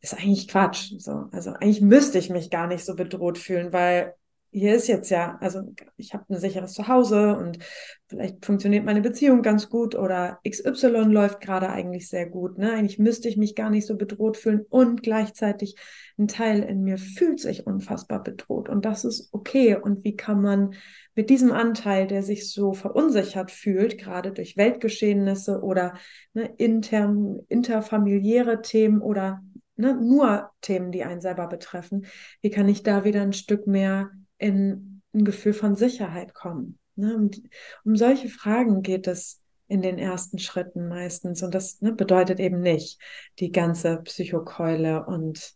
ist 0.00 0.14
eigentlich 0.14 0.48
Quatsch. 0.48 0.92
So, 0.98 1.28
also 1.32 1.50
eigentlich 1.52 1.80
müsste 1.80 2.18
ich 2.18 2.30
mich 2.30 2.50
gar 2.50 2.66
nicht 2.66 2.84
so 2.84 2.94
bedroht 2.94 3.38
fühlen, 3.38 3.72
weil 3.72 4.14
hier 4.50 4.74
ist 4.74 4.88
jetzt 4.88 5.10
ja, 5.10 5.36
also 5.40 5.62
ich 5.96 6.14
habe 6.14 6.24
ein 6.30 6.40
sicheres 6.40 6.72
Zuhause 6.72 7.36
und 7.36 7.58
vielleicht 8.06 8.44
funktioniert 8.46 8.84
meine 8.84 9.02
Beziehung 9.02 9.42
ganz 9.42 9.68
gut 9.68 9.94
oder 9.94 10.40
XY 10.48 11.04
läuft 11.10 11.40
gerade 11.40 11.68
eigentlich 11.68 12.08
sehr 12.08 12.26
gut. 12.26 12.56
Ne? 12.56 12.72
Eigentlich 12.72 12.98
müsste 12.98 13.28
ich 13.28 13.36
mich 13.36 13.54
gar 13.54 13.68
nicht 13.68 13.86
so 13.86 13.96
bedroht 13.96 14.38
fühlen 14.38 14.64
und 14.70 15.02
gleichzeitig 15.02 15.76
ein 16.18 16.28
Teil 16.28 16.62
in 16.62 16.82
mir 16.82 16.96
fühlt 16.96 17.40
sich 17.40 17.66
unfassbar 17.66 18.22
bedroht 18.22 18.70
und 18.70 18.86
das 18.86 19.04
ist 19.04 19.28
okay. 19.32 19.76
Und 19.76 20.02
wie 20.04 20.16
kann 20.16 20.40
man 20.40 20.74
mit 21.14 21.30
diesem 21.30 21.52
Anteil, 21.52 22.06
der 22.06 22.22
sich 22.22 22.50
so 22.50 22.72
verunsichert 22.72 23.50
fühlt, 23.50 23.98
gerade 23.98 24.32
durch 24.32 24.56
Weltgeschehnisse 24.56 25.60
oder 25.62 25.94
ne, 26.32 26.54
intern, 26.56 27.40
interfamiliäre 27.48 28.62
Themen 28.62 29.02
oder 29.02 29.42
ne, 29.78 29.94
nur 29.94 30.50
Themen, 30.60 30.92
die 30.92 31.04
einen 31.04 31.20
selber 31.20 31.46
betreffen, 31.46 32.06
wie 32.42 32.50
kann 32.50 32.68
ich 32.68 32.82
da 32.82 33.04
wieder 33.04 33.22
ein 33.22 33.32
Stück 33.32 33.66
mehr 33.66 34.10
in 34.36 35.02
ein 35.14 35.24
Gefühl 35.24 35.54
von 35.54 35.76
Sicherheit 35.76 36.34
kommen? 36.34 36.78
Ne? 36.96 37.16
Und 37.16 37.40
um 37.84 37.96
solche 37.96 38.28
Fragen 38.28 38.82
geht 38.82 39.06
es 39.06 39.40
in 39.68 39.82
den 39.82 39.98
ersten 39.98 40.38
Schritten 40.38 40.88
meistens. 40.88 41.42
Und 41.42 41.54
das 41.54 41.80
ne, 41.80 41.92
bedeutet 41.92 42.40
eben 42.40 42.60
nicht 42.60 43.00
die 43.38 43.52
ganze 43.52 43.98
Psychokeule 44.02 45.06
und 45.06 45.54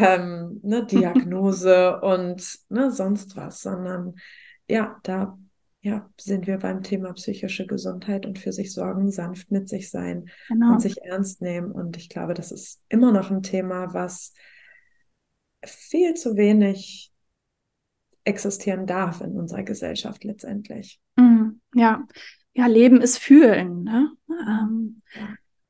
ähm, 0.00 0.60
ne, 0.62 0.86
Diagnose 0.90 2.00
und 2.00 2.58
ne, 2.68 2.90
sonst 2.90 3.36
was, 3.36 3.60
sondern 3.62 4.14
ja, 4.68 4.98
da 5.02 5.38
ja, 5.80 6.10
sind 6.18 6.46
wir 6.46 6.58
beim 6.58 6.82
Thema 6.82 7.12
psychische 7.12 7.66
Gesundheit 7.66 8.26
und 8.26 8.38
für 8.38 8.52
sich 8.52 8.72
sorgen, 8.72 9.10
sanft 9.10 9.50
mit 9.50 9.68
sich 9.68 9.90
sein 9.90 10.28
genau. 10.48 10.72
und 10.72 10.80
sich 10.80 11.02
ernst 11.02 11.40
nehmen. 11.40 11.70
Und 11.70 11.96
ich 11.96 12.08
glaube, 12.08 12.34
das 12.34 12.50
ist 12.50 12.80
immer 12.88 13.12
noch 13.12 13.30
ein 13.30 13.42
Thema, 13.42 13.94
was 13.94 14.34
viel 15.64 16.14
zu 16.14 16.36
wenig 16.36 17.12
existieren 18.24 18.86
darf 18.86 19.20
in 19.20 19.32
unserer 19.32 19.62
Gesellschaft 19.62 20.24
letztendlich. 20.24 21.00
Mm, 21.16 21.60
ja, 21.74 22.06
ja, 22.52 22.66
Leben 22.66 23.00
ist 23.00 23.18
fühlen. 23.18 23.84
Ne? 23.84 24.10
Ähm, 24.28 25.02
ja. 25.14 25.28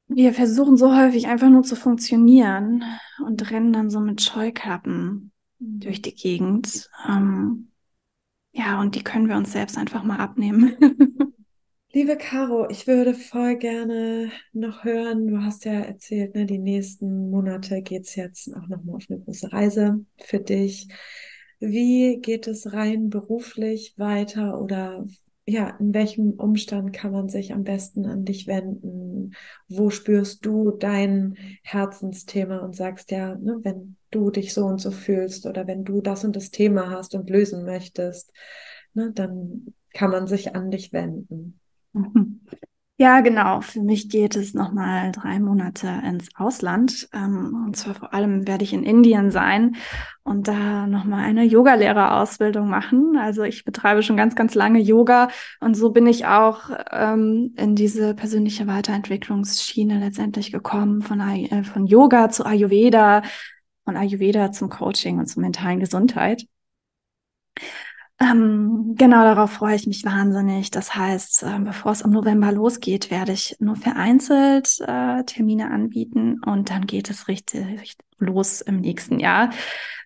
Wir 0.08 0.32
versuchen 0.32 0.78
so 0.78 0.96
häufig 0.96 1.28
einfach 1.28 1.50
nur 1.50 1.62
zu 1.62 1.76
funktionieren 1.76 2.82
und 3.24 3.50
rennen 3.50 3.74
dann 3.74 3.90
so 3.90 4.00
mit 4.00 4.22
Scheuklappen 4.22 5.32
mhm. 5.58 5.80
durch 5.80 6.00
die 6.00 6.14
Gegend. 6.14 6.88
Ähm, 7.06 7.67
ja, 8.52 8.80
und 8.80 8.94
die 8.94 9.04
können 9.04 9.28
wir 9.28 9.36
uns 9.36 9.52
selbst 9.52 9.76
einfach 9.76 10.02
mal 10.02 10.18
abnehmen. 10.18 10.76
Liebe 11.92 12.18
Caro, 12.18 12.68
ich 12.68 12.86
würde 12.86 13.14
voll 13.14 13.56
gerne 13.56 14.30
noch 14.52 14.84
hören, 14.84 15.26
du 15.26 15.42
hast 15.42 15.64
ja 15.64 15.72
erzählt, 15.72 16.34
ne, 16.34 16.44
die 16.44 16.58
nächsten 16.58 17.30
Monate 17.30 17.80
geht 17.80 18.04
es 18.04 18.14
jetzt 18.14 18.54
auch 18.54 18.68
nochmal 18.68 18.96
auf 18.96 19.04
eine 19.08 19.20
große 19.20 19.52
Reise 19.52 20.04
für 20.18 20.38
dich. 20.38 20.88
Wie 21.60 22.20
geht 22.20 22.46
es 22.46 22.72
rein 22.72 23.08
beruflich 23.08 23.94
weiter 23.96 24.60
oder 24.60 25.06
ja, 25.48 25.70
in 25.80 25.94
welchem 25.94 26.32
Umstand 26.32 26.92
kann 26.92 27.10
man 27.10 27.30
sich 27.30 27.54
am 27.54 27.64
besten 27.64 28.04
an 28.04 28.26
dich 28.26 28.46
wenden? 28.46 29.32
Wo 29.66 29.88
spürst 29.88 30.44
du 30.44 30.72
dein 30.72 31.38
Herzensthema 31.62 32.58
und 32.58 32.76
sagst 32.76 33.10
ja, 33.10 33.34
ne, 33.34 33.58
wenn 33.62 33.96
du 34.10 34.30
dich 34.30 34.52
so 34.52 34.66
und 34.66 34.78
so 34.78 34.90
fühlst 34.90 35.46
oder 35.46 35.66
wenn 35.66 35.84
du 35.84 36.02
das 36.02 36.22
und 36.24 36.36
das 36.36 36.50
Thema 36.50 36.90
hast 36.90 37.14
und 37.14 37.30
lösen 37.30 37.64
möchtest, 37.64 38.30
ne, 38.92 39.10
dann 39.14 39.72
kann 39.94 40.10
man 40.10 40.26
sich 40.26 40.54
an 40.54 40.70
dich 40.70 40.92
wenden. 40.92 41.58
Ja, 43.00 43.20
genau. 43.20 43.60
Für 43.60 43.80
mich 43.80 44.08
geht 44.08 44.34
es 44.34 44.54
nochmal 44.54 45.12
drei 45.12 45.38
Monate 45.38 45.86
ins 46.04 46.30
Ausland. 46.34 47.08
Ähm, 47.12 47.64
und 47.66 47.76
zwar 47.76 47.94
vor 47.94 48.12
allem 48.12 48.48
werde 48.48 48.64
ich 48.64 48.72
in 48.72 48.82
Indien 48.82 49.30
sein 49.30 49.76
und 50.24 50.48
da 50.48 50.84
nochmal 50.88 51.22
eine 51.24 51.44
Yogalehrerausbildung 51.44 52.68
machen. 52.68 53.16
Also 53.16 53.44
ich 53.44 53.64
betreibe 53.64 54.02
schon 54.02 54.16
ganz, 54.16 54.34
ganz 54.34 54.56
lange 54.56 54.80
Yoga 54.80 55.28
und 55.60 55.76
so 55.76 55.90
bin 55.92 56.08
ich 56.08 56.26
auch 56.26 56.70
ähm, 56.90 57.54
in 57.56 57.76
diese 57.76 58.14
persönliche 58.14 58.66
Weiterentwicklungsschiene 58.66 60.00
letztendlich 60.00 60.50
gekommen, 60.50 61.00
von, 61.00 61.20
äh, 61.20 61.62
von 61.62 61.86
Yoga 61.86 62.30
zu 62.30 62.44
Ayurveda, 62.44 63.22
von 63.84 63.96
Ayurveda 63.96 64.50
zum 64.50 64.70
Coaching 64.70 65.20
und 65.20 65.26
zur 65.26 65.42
mentalen 65.42 65.78
Gesundheit. 65.78 66.46
Ähm, 68.20 68.94
genau 68.96 69.22
darauf 69.22 69.52
freue 69.52 69.76
ich 69.76 69.86
mich 69.86 70.04
wahnsinnig. 70.04 70.70
Das 70.70 70.94
heißt, 70.94 71.44
äh, 71.44 71.58
bevor 71.60 71.92
es 71.92 72.00
im 72.00 72.10
November 72.10 72.50
losgeht, 72.50 73.10
werde 73.10 73.32
ich 73.32 73.56
nur 73.60 73.76
vereinzelt 73.76 74.80
äh, 74.80 75.22
Termine 75.24 75.70
anbieten 75.70 76.40
und 76.44 76.70
dann 76.70 76.86
geht 76.86 77.10
es 77.10 77.28
richtig, 77.28 77.96
los 78.18 78.60
im 78.60 78.80
nächsten 78.80 79.20
Jahr, 79.20 79.50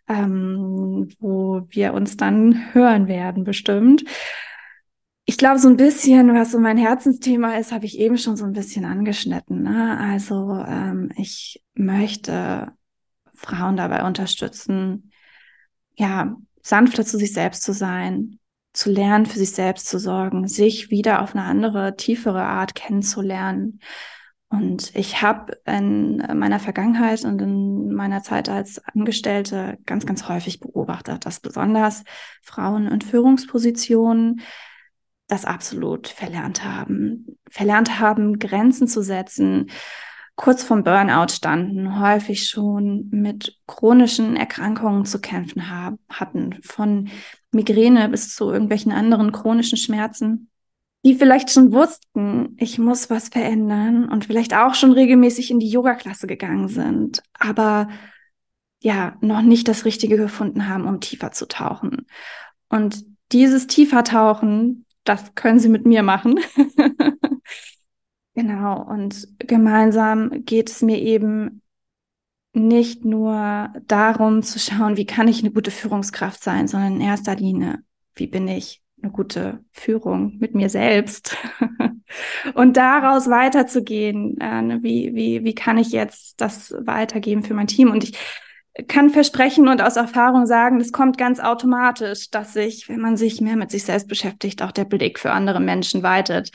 ähm, 0.09 1.09
wo 1.20 1.62
wir 1.70 1.94
uns 1.94 2.18
dann 2.18 2.75
hören 2.75 3.09
werden, 3.09 3.44
bestimmt. 3.44 4.05
Ich 5.25 5.38
glaube, 5.38 5.59
so 5.59 5.68
ein 5.68 5.77
bisschen, 5.79 6.35
was 6.35 6.51
so 6.51 6.59
mein 6.59 6.77
Herzensthema 6.77 7.57
ist, 7.57 7.72
habe 7.72 7.87
ich 7.87 7.98
eben 7.98 8.18
schon 8.18 8.37
so 8.37 8.44
ein 8.44 8.53
bisschen 8.53 8.85
angeschnitten. 8.85 9.62
Ne? 9.62 9.98
Also 9.98 10.53
ähm, 10.66 11.11
ich 11.16 11.64
möchte 11.75 12.72
Frauen 13.33 13.77
dabei 13.77 14.05
unterstützen, 14.05 15.12
ja, 15.94 16.37
sanfter 16.62 17.05
zu 17.05 17.18
sich 17.18 17.33
selbst 17.33 17.62
zu 17.62 17.72
sein, 17.72 18.38
zu 18.72 18.90
lernen, 18.90 19.27
für 19.27 19.38
sich 19.38 19.53
selbst 19.53 19.88
zu 19.88 19.98
sorgen, 19.98 20.48
sich 20.48 20.90
wieder 20.90 21.22
auf 21.22 21.35
eine 21.35 21.44
andere, 21.44 21.96
tiefere 21.96 22.42
Art 22.42 22.75
kennenzulernen. 22.75 23.81
Und 24.48 24.94
ich 24.94 25.22
habe 25.22 25.59
in 25.64 26.18
meiner 26.35 26.61
Vergangenheit 26.61 27.25
und 27.25 27.40
in 27.40 27.92
meiner 27.92 28.22
Zeit 28.22 28.48
als 28.48 28.83
Angestellte 28.85 29.79
ganz, 29.87 30.05
ganz 30.05 30.29
häufig 30.29 30.61
beobachtet, 30.61 31.25
dass 31.25 31.40
besonders 31.40 32.05
Frauen 32.42 32.87
in 32.87 33.01
Führungspositionen 33.01 34.42
das 35.27 35.46
absolut 35.46 36.09
verlernt 36.09 36.64
haben. 36.64 37.38
Verlernt 37.48 37.98
haben, 37.98 38.38
Grenzen 38.38 38.88
zu 38.88 39.03
setzen, 39.03 39.70
kurz 40.42 40.64
vom 40.64 40.83
Burnout 40.83 41.28
standen, 41.28 42.00
häufig 42.00 42.48
schon 42.48 43.09
mit 43.12 43.61
chronischen 43.68 44.35
Erkrankungen 44.35 45.05
zu 45.05 45.20
kämpfen 45.20 45.70
haben, 45.70 46.00
hatten, 46.09 46.59
von 46.62 47.11
Migräne 47.52 48.09
bis 48.09 48.35
zu 48.35 48.50
irgendwelchen 48.50 48.90
anderen 48.90 49.31
chronischen 49.31 49.78
Schmerzen, 49.78 50.50
die 51.05 51.14
vielleicht 51.14 51.52
schon 51.52 51.72
wussten, 51.72 52.57
ich 52.59 52.76
muss 52.81 53.09
was 53.09 53.28
verändern 53.28 54.09
und 54.09 54.24
vielleicht 54.24 54.52
auch 54.52 54.74
schon 54.74 54.90
regelmäßig 54.90 55.52
in 55.52 55.61
die 55.61 55.70
Yoga-Klasse 55.70 56.26
gegangen 56.26 56.66
sind, 56.66 57.22
aber 57.38 57.88
ja, 58.83 59.16
noch 59.20 59.42
nicht 59.42 59.68
das 59.68 59.85
Richtige 59.85 60.16
gefunden 60.16 60.68
haben, 60.68 60.88
um 60.88 60.98
tiefer 60.98 61.31
zu 61.31 61.46
tauchen. 61.46 62.09
Und 62.68 63.05
dieses 63.31 63.68
tiefer 63.68 64.02
Tauchen, 64.02 64.87
das 65.05 65.37
können 65.37 65.61
sie 65.61 65.68
mit 65.68 65.87
mir 65.87 66.02
machen. 66.02 66.40
Genau, 68.35 68.83
und 68.83 69.29
gemeinsam 69.38 70.45
geht 70.45 70.71
es 70.71 70.81
mir 70.81 70.99
eben 70.99 71.62
nicht 72.55 73.05
nur 73.05 73.73
darum 73.87 74.42
zu 74.42 74.59
schauen, 74.59 74.97
wie 74.97 75.07
kann 75.07 75.29
ich 75.29 75.40
eine 75.40 75.53
gute 75.53 75.71
Führungskraft 75.71 76.42
sein, 76.42 76.68
sondern 76.68 76.95
in 76.97 77.01
erster 77.01 77.35
Linie, 77.35 77.81
wie 78.14 78.27
bin 78.27 78.49
ich 78.49 78.83
eine 79.03 79.12
gute 79.12 79.64
Führung 79.73 80.37
mit 80.38 80.55
mir 80.55 80.68
selbst 80.68 81.37
und 82.55 82.77
daraus 82.77 83.29
weiterzugehen, 83.29 84.40
äh, 84.40 84.79
wie, 84.83 85.14
wie, 85.14 85.45
wie 85.45 85.55
kann 85.55 85.77
ich 85.77 85.90
jetzt 85.90 86.40
das 86.40 86.75
weitergeben 86.79 87.42
für 87.42 87.55
mein 87.55 87.66
Team 87.66 87.90
und 87.90 88.05
ich 88.05 88.18
kann 88.88 89.11
versprechen 89.11 89.68
und 89.68 89.83
aus 89.83 89.97
Erfahrung 89.97 90.47
sagen, 90.47 90.79
das 90.79 90.92
kommt 90.92 91.18
ganz 91.18 91.40
automatisch, 91.40 92.31
dass 92.31 92.55
sich, 92.55 92.88
wenn 92.88 93.01
man 93.01 93.18
sich 93.18 93.40
mehr 93.40 93.57
mit 93.57 93.71
sich 93.71 93.85
selbst 93.85 94.09
beschäftigt, 94.09 94.62
auch 94.62 94.73
der 94.73 94.87
Blick 94.87 95.18
für 95.18 95.33
andere 95.33 95.61
Menschen 95.61 96.03
weitet. 96.03 96.51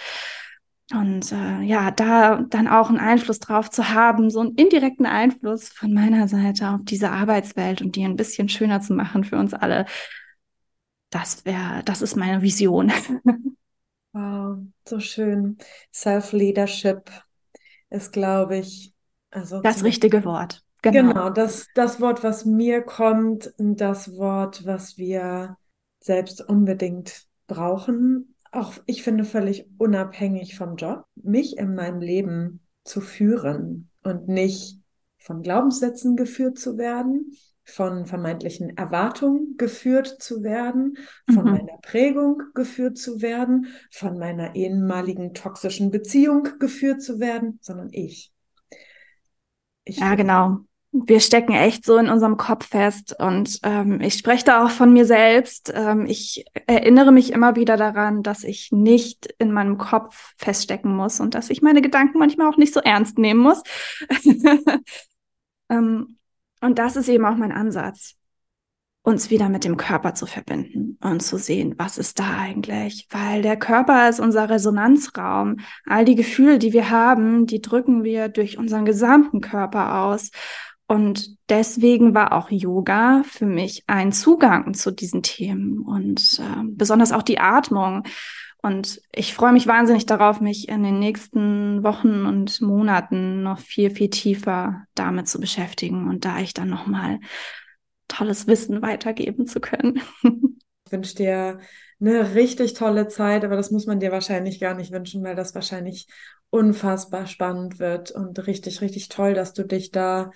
Und 0.94 1.34
äh, 1.34 1.62
ja, 1.64 1.92
da 1.92 2.42
dann 2.50 2.68
auch 2.68 2.90
einen 2.90 3.00
Einfluss 3.00 3.40
drauf 3.40 3.70
zu 3.70 3.90
haben, 3.90 4.30
so 4.30 4.40
einen 4.40 4.56
indirekten 4.56 5.06
Einfluss 5.06 5.68
von 5.68 5.94
meiner 5.94 6.30
Seite 6.30 6.70
auf 6.70 6.80
diese 6.84 7.12
Arbeitswelt 7.12 7.82
und 7.82 7.96
die 7.98 8.06
ein 8.06 8.16
bisschen 8.16 8.48
schöner 8.48 8.80
zu 8.80 8.94
machen 8.94 9.26
für 9.26 9.38
uns 9.38 9.54
alle, 9.54 9.86
das 11.10 11.46
wäre, 11.46 11.84
das 11.84 12.02
ist 12.02 12.16
meine 12.16 12.42
Vision. 12.42 12.92
Wow, 14.14 14.58
so 14.88 15.00
schön. 15.00 15.60
Self-Leadership 15.94 17.12
ist, 17.92 18.12
glaube 18.12 18.58
ich, 18.58 18.92
also 19.30 19.62
das 19.62 19.84
richtige 19.84 20.26
Wort. 20.26 20.64
Genau. 20.82 21.10
genau, 21.10 21.30
das, 21.30 21.68
das 21.76 22.02
Wort, 22.02 22.24
was 22.24 22.44
mir 22.44 22.82
kommt, 22.82 23.54
das 23.60 24.18
Wort, 24.18 24.66
was 24.66 24.98
wir 24.98 25.58
selbst 26.00 26.42
unbedingt 26.42 27.28
brauchen 27.46 28.36
auch 28.58 28.74
ich 28.86 29.04
finde 29.04 29.24
völlig 29.24 29.66
unabhängig 29.78 30.58
vom 30.58 30.76
Job, 30.76 31.06
mich 31.16 31.58
in 31.58 31.76
meinem 31.76 32.02
Leben 32.02 32.62
zu 32.84 33.02
führen 33.02 33.90
und 34.04 34.28
nicht 34.28 34.80
von 35.18 35.42
Glaubenssätzen 35.42 36.16
geführt 36.16 36.58
zu 36.58 36.78
werden, 36.78 37.32
von 37.64 38.06
vermeintlichen 38.06 38.78
Erwartungen 38.78 39.56
geführt 39.58 40.22
zu 40.22 40.42
werden, 40.42 40.98
von 41.34 41.44
mhm. 41.44 41.52
meiner 41.52 41.78
Prägung 41.82 42.42
geführt 42.54 42.98
zu 42.98 43.22
werden, 43.22 43.68
von 43.92 44.18
meiner 44.18 44.56
ehemaligen 44.56 45.34
toxischen 45.34 45.92
Beziehung 45.92 46.48
geführt 46.60 47.02
zu 47.02 47.20
werden, 47.20 47.60
sondern 47.62 47.90
ich. 47.92 48.32
ich 49.84 49.98
ja, 50.00 50.16
genau 50.16 50.60
wir 51.06 51.20
stecken 51.20 51.54
echt 51.54 51.86
so 51.86 51.98
in 51.98 52.10
unserem 52.10 52.38
Kopf 52.38 52.68
fest. 52.68 53.16
Und 53.20 53.60
ähm, 53.64 54.02
ich 54.02 54.16
spreche 54.16 54.46
da 54.46 54.66
auch 54.66 54.72
von 54.72 54.92
mir 54.94 55.06
selbst. 55.06 55.72
Ähm, 55.74 56.06
ich 56.06 56.46
erinnere 56.66 57.12
mich 57.12 57.32
immer 57.32 57.56
wieder 57.56 57.78
daran, 57.78 58.24
dass 58.24 58.44
ich 58.44 58.72
nicht 58.72 59.28
in 59.38 59.52
meinem 59.52 59.78
Kopf 59.78 60.34
feststecken 60.38 60.96
muss 60.96 61.20
und 61.20 61.36
dass 61.36 61.50
ich 61.50 61.62
meine 61.62 61.82
Gedanken 61.82 62.20
manchmal 62.20 62.48
auch 62.48 62.58
nicht 62.58 62.74
so 62.74 62.80
ernst 62.80 63.18
nehmen 63.18 63.40
muss. 63.40 63.62
ähm, 65.70 66.18
und 66.62 66.80
das 66.80 66.96
ist 66.96 67.10
eben 67.10 67.26
auch 67.26 67.38
mein 67.38 67.52
Ansatz, 67.52 68.16
uns 69.08 69.30
wieder 69.30 69.48
mit 69.48 69.64
dem 69.64 69.78
Körper 69.78 70.16
zu 70.16 70.26
verbinden 70.26 70.98
und 71.02 71.22
zu 71.22 71.38
sehen, 71.38 71.76
was 71.78 71.98
ist 71.98 72.20
da 72.20 72.40
eigentlich? 72.40 73.08
Weil 73.10 73.42
der 73.42 73.56
Körper 73.56 74.10
ist 74.10 74.20
unser 74.20 74.50
Resonanzraum. 74.50 75.62
All 75.86 76.04
die 76.04 76.16
Gefühle, 76.16 76.60
die 76.60 76.74
wir 76.74 76.90
haben, 76.90 77.46
die 77.46 77.62
drücken 77.62 78.04
wir 78.04 78.28
durch 78.28 78.58
unseren 78.58 78.84
gesamten 78.84 79.40
Körper 79.40 80.02
aus. 80.02 80.32
Und 80.88 81.38
deswegen 81.50 82.16
war 82.16 82.32
auch 82.32 82.50
Yoga 82.50 83.24
für 83.26 83.46
mich 83.46 83.84
ein 83.88 84.14
Zugang 84.14 84.74
zu 84.74 84.92
diesen 84.92 85.22
Themen 85.22 85.80
und 85.80 86.40
äh, 86.40 86.64
besonders 86.64 87.12
auch 87.12 87.24
die 87.24 87.40
Atmung. 87.40 88.04
Und 88.62 89.02
ich 89.14 89.34
freue 89.34 89.52
mich 89.52 89.68
wahnsinnig 89.68 90.06
darauf, 90.06 90.40
mich 90.40 90.70
in 90.70 90.84
den 90.84 91.00
nächsten 91.00 91.84
Wochen 91.84 92.26
und 92.26 92.62
Monaten 92.62 93.44
noch 93.44 93.60
viel, 93.60 93.92
viel 93.92 94.10
tiefer 94.10 94.84
damit 94.96 95.28
zu 95.28 95.40
beschäftigen 95.40 96.10
und 96.10 96.26
da 96.26 96.40
ich 96.40 96.54
dann 96.54 96.70
nochmal 96.70 97.20
tolles 98.08 98.48
Wissen 98.48 98.82
weitergeben 98.82 99.48
zu 99.48 99.60
können. 99.60 100.02
Ich 100.88 100.94
wünsche 100.94 101.16
dir 101.16 101.60
eine 102.00 102.34
richtig 102.34 102.74
tolle 102.74 103.10
Zeit, 103.10 103.44
aber 103.44 103.58
das 103.58 103.72
muss 103.72 103.88
man 103.88 104.00
dir 104.00 104.14
wahrscheinlich 104.14 104.62
gar 104.62 104.74
nicht 104.74 104.94
wünschen, 104.94 105.22
weil 105.22 105.36
das 105.36 105.54
wahrscheinlich 105.54 106.08
unfassbar 106.50 107.28
spannend 107.28 107.78
wird 107.78 108.12
und 108.12 108.48
richtig, 108.48 108.80
richtig 108.80 109.10
toll, 109.10 109.34
dass 109.34 109.52
du 109.52 109.66
dich 109.66 109.92
da 109.92 110.32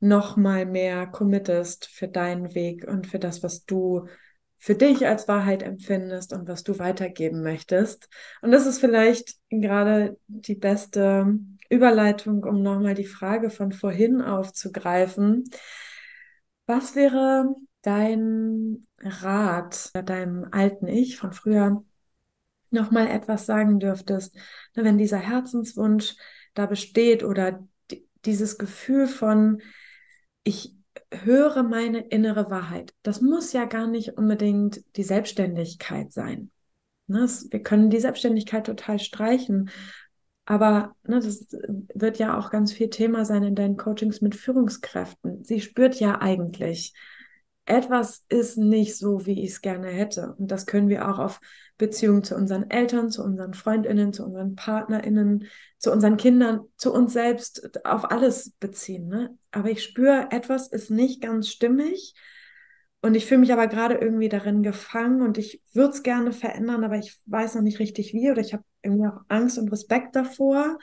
noch 0.00 0.36
mal 0.36 0.66
mehr 0.66 1.06
committest 1.06 1.86
für 1.86 2.08
deinen 2.08 2.54
Weg 2.54 2.86
und 2.86 3.06
für 3.06 3.18
das, 3.18 3.42
was 3.42 3.64
du 3.64 4.06
für 4.58 4.74
dich 4.74 5.06
als 5.06 5.28
Wahrheit 5.28 5.62
empfindest 5.62 6.32
und 6.32 6.48
was 6.48 6.64
du 6.64 6.78
weitergeben 6.78 7.42
möchtest. 7.42 8.08
Und 8.42 8.50
das 8.50 8.66
ist 8.66 8.80
vielleicht 8.80 9.36
gerade 9.50 10.18
die 10.26 10.56
beste 10.56 11.38
Überleitung, 11.70 12.42
um 12.44 12.62
nochmal 12.62 12.94
die 12.94 13.06
Frage 13.06 13.50
von 13.50 13.72
vorhin 13.72 14.20
aufzugreifen. 14.20 15.44
Was 16.66 16.96
wäre 16.96 17.54
dein 17.82 18.86
Rat 19.00 19.90
deinem 20.06 20.48
alten 20.50 20.88
Ich 20.88 21.16
von 21.16 21.32
früher 21.32 21.84
nochmal 22.70 23.06
etwas 23.06 23.46
sagen 23.46 23.78
dürftest, 23.78 24.36
wenn 24.74 24.98
dieser 24.98 25.18
Herzenswunsch 25.18 26.16
da 26.54 26.66
besteht 26.66 27.22
oder 27.22 27.66
dieses 28.24 28.58
Gefühl 28.58 29.06
von, 29.06 29.62
ich 30.48 30.74
höre 31.12 31.62
meine 31.62 32.00
innere 32.00 32.50
Wahrheit. 32.50 32.94
Das 33.02 33.20
muss 33.20 33.52
ja 33.52 33.66
gar 33.66 33.86
nicht 33.86 34.16
unbedingt 34.16 34.82
die 34.96 35.02
Selbstständigkeit 35.02 36.10
sein. 36.10 36.50
Ne, 37.06 37.28
wir 37.50 37.62
können 37.62 37.90
die 37.90 38.00
Selbstständigkeit 38.00 38.64
total 38.64 38.98
streichen. 38.98 39.70
Aber 40.46 40.96
ne, 41.06 41.16
das 41.20 41.48
wird 41.94 42.18
ja 42.18 42.38
auch 42.38 42.50
ganz 42.50 42.72
viel 42.72 42.88
Thema 42.88 43.26
sein 43.26 43.42
in 43.42 43.54
deinen 43.54 43.76
Coachings 43.76 44.22
mit 44.22 44.34
Führungskräften. 44.34 45.44
Sie 45.44 45.60
spürt 45.60 46.00
ja 46.00 46.18
eigentlich, 46.22 46.94
etwas 47.66 48.24
ist 48.30 48.56
nicht 48.56 48.96
so, 48.96 49.26
wie 49.26 49.42
ich 49.42 49.50
es 49.50 49.60
gerne 49.60 49.88
hätte. 49.88 50.34
Und 50.38 50.50
das 50.50 50.64
können 50.64 50.88
wir 50.88 51.10
auch 51.10 51.18
auf 51.18 51.40
Beziehungen 51.78 52.24
zu 52.24 52.34
unseren 52.34 52.68
Eltern, 52.70 53.10
zu 53.10 53.22
unseren 53.22 53.54
Freundinnen, 53.54 54.12
zu 54.12 54.24
unseren 54.24 54.56
Partnerinnen, 54.56 55.46
zu 55.78 55.92
unseren 55.92 56.16
Kindern, 56.16 56.60
zu 56.76 56.92
uns 56.92 57.12
selbst, 57.12 57.84
auf 57.86 58.10
alles 58.10 58.50
beziehen. 58.58 59.08
Ne? 59.08 59.38
Aber 59.52 59.70
ich 59.70 59.82
spüre, 59.82 60.28
etwas 60.30 60.68
ist 60.68 60.90
nicht 60.90 61.22
ganz 61.22 61.48
stimmig. 61.48 62.14
Und 63.00 63.14
ich 63.14 63.26
fühle 63.26 63.40
mich 63.40 63.52
aber 63.52 63.68
gerade 63.68 63.94
irgendwie 63.94 64.28
darin 64.28 64.64
gefangen 64.64 65.22
und 65.22 65.38
ich 65.38 65.62
würde 65.72 65.94
es 65.94 66.02
gerne 66.02 66.32
verändern, 66.32 66.82
aber 66.82 66.98
ich 66.98 67.16
weiß 67.26 67.54
noch 67.54 67.62
nicht 67.62 67.78
richtig 67.78 68.12
wie 68.12 68.28
oder 68.28 68.40
ich 68.40 68.52
habe 68.52 68.64
irgendwie 68.82 69.06
auch 69.06 69.20
Angst 69.28 69.56
und 69.56 69.70
Respekt 69.70 70.16
davor. 70.16 70.78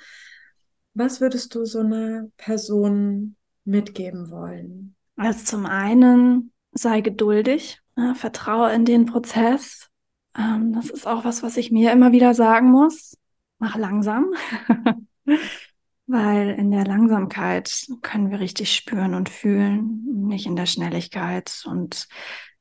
Was 0.94 1.20
würdest 1.20 1.54
du 1.56 1.66
so 1.66 1.82
einer 1.82 2.28
Person 2.38 3.36
mitgeben 3.66 4.32
wollen? 4.32 4.96
Also 5.18 5.44
zum 5.44 5.66
einen 5.66 6.54
sei 6.72 7.02
geduldig, 7.02 7.82
ne, 7.98 8.16
vertraue 8.16 8.72
in 8.72 8.86
den 8.86 9.06
Prozess. 9.06 9.90
Ähm, 10.38 10.74
das 10.74 10.90
ist 10.90 11.08
auch 11.08 11.24
was, 11.24 11.44
was 11.44 11.58
ich 11.58 11.72
mir 11.72 11.92
immer 11.92 12.12
wieder 12.12 12.34
sagen 12.34 12.72
muss. 12.72 13.18
Mach 13.60 13.76
langsam. 13.76 14.34
Weil 16.08 16.52
in 16.52 16.70
der 16.70 16.86
Langsamkeit 16.86 17.88
können 18.04 18.30
wir 18.30 18.40
richtig 18.40 18.76
spüren 18.76 19.16
und 19.16 19.28
fühlen, 19.28 20.04
nicht 20.28 20.46
in 20.46 20.56
der 20.56 20.68
Schnelligkeit. 20.68 21.64
Und 21.66 22.08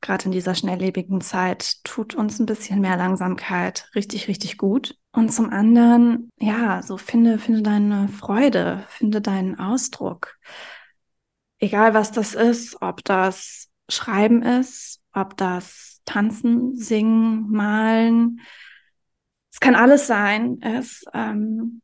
gerade 0.01 0.25
in 0.25 0.31
dieser 0.31 0.55
schnelllebigen 0.55 1.21
Zeit 1.21 1.83
tut 1.83 2.15
uns 2.15 2.39
ein 2.39 2.47
bisschen 2.47 2.81
mehr 2.81 2.97
Langsamkeit 2.97 3.89
richtig, 3.93 4.27
richtig 4.27 4.57
gut. 4.57 4.97
Und 5.11 5.31
zum 5.31 5.51
anderen, 5.51 6.29
ja, 6.39 6.81
so 6.81 6.97
finde, 6.97 7.37
finde 7.37 7.61
deine 7.61 8.07
Freude, 8.07 8.83
finde 8.89 9.21
deinen 9.21 9.59
Ausdruck. 9.59 10.35
Egal 11.59 11.93
was 11.93 12.11
das 12.11 12.33
ist, 12.33 12.81
ob 12.81 13.03
das 13.03 13.69
Schreiben 13.89 14.41
ist, 14.41 15.01
ob 15.13 15.37
das 15.37 15.94
Tanzen, 16.05 16.75
Singen, 16.75 17.49
Malen. 17.49 18.41
Es 19.51 19.59
kann 19.59 19.75
alles 19.75 20.07
sein. 20.07 20.61
Es, 20.61 21.03
ähm, 21.13 21.81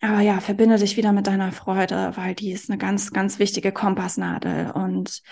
aber 0.00 0.20
ja, 0.20 0.40
verbinde 0.40 0.78
dich 0.78 0.96
wieder 0.96 1.12
mit 1.12 1.26
deiner 1.26 1.52
Freude, 1.52 2.12
weil 2.16 2.34
die 2.34 2.50
ist 2.50 2.68
eine 2.68 2.78
ganz, 2.78 3.12
ganz 3.12 3.38
wichtige 3.38 3.72
Kompassnadel 3.72 4.72
und 4.72 5.22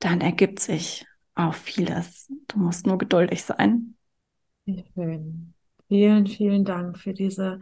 dann 0.00 0.20
ergibt 0.20 0.58
sich 0.60 1.06
auch 1.34 1.54
vieles. 1.54 2.30
Du 2.48 2.58
musst 2.58 2.86
nur 2.86 2.98
geduldig 2.98 3.44
sein. 3.44 3.96
Schön. 4.66 5.54
Vielen, 5.88 6.26
vielen 6.26 6.64
Dank 6.64 6.98
für 6.98 7.12
diese 7.14 7.60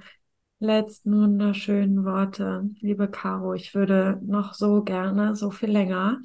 letzten 0.59 1.13
wunderschönen 1.13 2.05
Worte. 2.05 2.69
Liebe 2.81 3.09
Caro, 3.09 3.55
ich 3.55 3.75
würde 3.75 4.21
noch 4.25 4.55
so 4.55 4.83
gerne, 4.83 5.37
so 5.37 5.51
viel 5.51 5.71
länger 5.71 6.21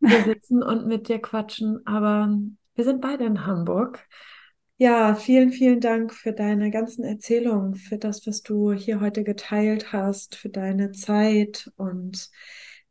hier 0.00 0.22
sitzen 0.24 0.62
und 0.62 0.86
mit 0.86 1.08
dir 1.08 1.20
quatschen, 1.20 1.86
aber 1.86 2.38
wir 2.78 2.84
sind 2.84 3.00
beide 3.00 3.24
in 3.24 3.44
Hamburg. 3.44 4.06
Ja, 4.76 5.16
vielen, 5.16 5.50
vielen 5.50 5.80
Dank 5.80 6.14
für 6.14 6.32
deine 6.32 6.70
ganzen 6.70 7.02
Erzählungen, 7.02 7.74
für 7.74 7.98
das, 7.98 8.24
was 8.28 8.42
du 8.42 8.72
hier 8.72 9.00
heute 9.00 9.24
geteilt 9.24 9.92
hast, 9.92 10.36
für 10.36 10.48
deine 10.48 10.92
Zeit 10.92 11.72
und 11.76 12.30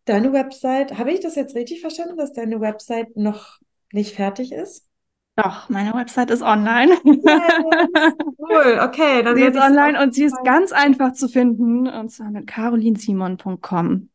deine 0.03 0.33
Website. 0.33 0.97
Habe 0.97 1.13
ich 1.13 1.21
das 1.21 1.35
jetzt 1.35 1.55
richtig 1.55 1.79
verstanden, 1.79 2.17
dass 2.17 2.33
deine 2.33 2.59
Website 2.59 3.15
noch 3.15 3.59
nicht 3.93 4.13
fertig 4.13 4.51
ist? 4.51 4.89
Doch, 5.38 5.69
meine 5.69 5.93
Website 5.93 6.31
ist 6.31 6.41
online. 6.41 6.91
Yes, 7.05 8.13
cool, 8.39 8.79
okay. 8.83 9.23
Dann 9.23 9.38
sie 9.38 9.43
ist 9.43 9.55
online 9.55 10.03
und 10.03 10.13
sie 10.13 10.25
ist 10.25 10.43
ganz 10.43 10.73
einfach 10.73 11.13
zu 11.13 11.29
finden 11.29 11.88
und 11.88 12.09
zwar 12.11 12.31
mit 12.31 12.45
carolinsimon.com. 12.45 14.09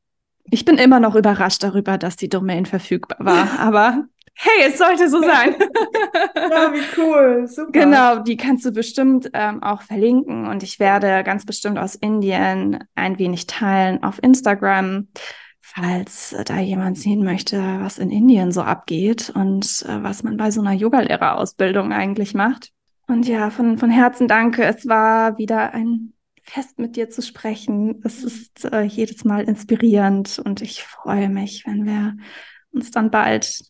Ich 0.51 0.67
bin 0.67 0.77
immer 0.77 1.01
noch 1.01 1.15
überrascht 1.15 1.63
darüber, 1.63 1.97
dass 1.97 2.17
die 2.17 2.29
Domain 2.29 2.67
verfügbar 2.67 3.25
war, 3.25 3.59
aber 3.59 4.05
hey, 4.35 4.69
es 4.69 4.79
sollte 4.79 5.09
so 5.09 5.21
sein. 5.21 5.55
ja, 6.35 6.73
wie 6.73 7.01
cool, 7.01 7.47
super. 7.47 7.73
Genau, 7.73 8.19
die 8.21 8.37
kannst 8.37 8.65
du 8.65 8.73
bestimmt 8.73 9.31
ähm, 9.35 9.63
auch 9.63 9.83
verlinken 9.83 10.47
und 10.47 10.63
ich 10.63 10.79
werde 10.79 11.23
ganz 11.25 11.45
bestimmt 11.45 11.79
aus 11.79 11.95
Indien 11.95 12.85
ein 12.95 13.19
wenig 13.19 13.47
teilen 13.47 14.03
auf 14.03 14.23
Instagram 14.23 15.09
falls 15.75 16.37
da 16.45 16.59
jemand 16.59 16.99
sehen 16.99 17.25
möchte, 17.25 17.59
was 17.81 17.99
in 17.99 18.11
Indien 18.11 18.53
so 18.53 18.63
abgeht 18.63 19.31
und 19.35 19.65
äh, 19.89 20.03
was 20.03 20.23
man 20.23 20.37
bei 20.37 20.51
so 20.51 20.61
einer 20.61 20.73
Yogalehrerausbildung 20.73 21.93
eigentlich 21.93 22.35
macht. 22.35 22.73
Und 23.07 23.27
ja, 23.27 23.51
von, 23.51 23.79
von 23.79 23.91
Herzen 23.91 24.29
danke. 24.29 24.65
Es 24.65 24.87
war 24.87 25.39
wieder 25.39 25.73
ein 25.73 26.13
Fest 26.43 26.79
mit 26.79 26.97
dir 26.97 27.09
zu 27.09 27.23
sprechen. 27.23 28.01
Es 28.05 28.23
ist 28.23 28.65
äh, 28.65 28.83
jedes 28.83 29.25
Mal 29.25 29.45
inspirierend 29.45 30.41
und 30.45 30.61
ich 30.61 30.83
freue 30.83 31.29
mich, 31.29 31.65
wenn 31.67 31.87
wir 31.87 32.17
uns 32.73 32.91
dann 32.91 33.11
bald 33.11 33.61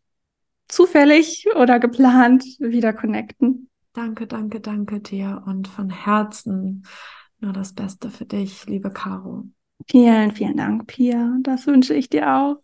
zufällig 0.73 1.47
oder 1.55 1.79
geplant 1.79 2.45
wieder 2.59 2.93
connecten. 2.93 3.69
Danke, 3.93 4.27
danke, 4.27 4.61
danke 4.61 5.01
dir 5.01 5.43
und 5.47 5.69
von 5.69 5.91
Herzen 5.91 6.85
nur 7.41 7.53
das 7.53 7.75
Beste 7.75 8.09
für 8.09 8.25
dich, 8.25 8.67
liebe 8.67 8.91
Caro. 8.91 9.45
Vielen, 9.91 10.31
vielen 10.33 10.57
Dank, 10.57 10.87
Pia. 10.87 11.37
Das 11.41 11.67
wünsche 11.67 11.93
ich 11.93 12.09
dir 12.09 12.35
auch. 12.35 12.57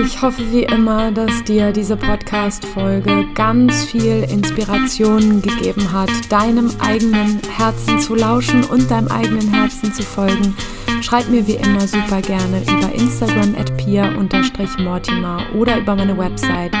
Ich 0.00 0.22
hoffe 0.22 0.50
wie 0.52 0.62
immer, 0.62 1.10
dass 1.10 1.42
dir 1.44 1.72
diese 1.72 1.96
Podcast-Folge 1.96 3.26
ganz 3.34 3.84
viel 3.84 4.24
Inspiration 4.30 5.42
gegeben 5.42 5.92
hat, 5.92 6.10
deinem 6.30 6.70
eigenen 6.80 7.40
Herzen 7.56 7.98
zu 7.98 8.14
lauschen 8.14 8.64
und 8.64 8.90
deinem 8.90 9.08
eigenen 9.08 9.52
Herzen 9.52 9.92
zu 9.92 10.02
folgen 10.04 10.54
Schreib 11.02 11.28
mir 11.28 11.46
wie 11.46 11.54
immer 11.54 11.80
super 11.80 12.20
gerne 12.20 12.62
über 12.62 12.92
Instagram 12.92 13.54
at 13.56 13.74
pia-mortimer 13.78 15.42
oder 15.54 15.78
über 15.78 15.96
meine 15.96 16.16
Website 16.16 16.72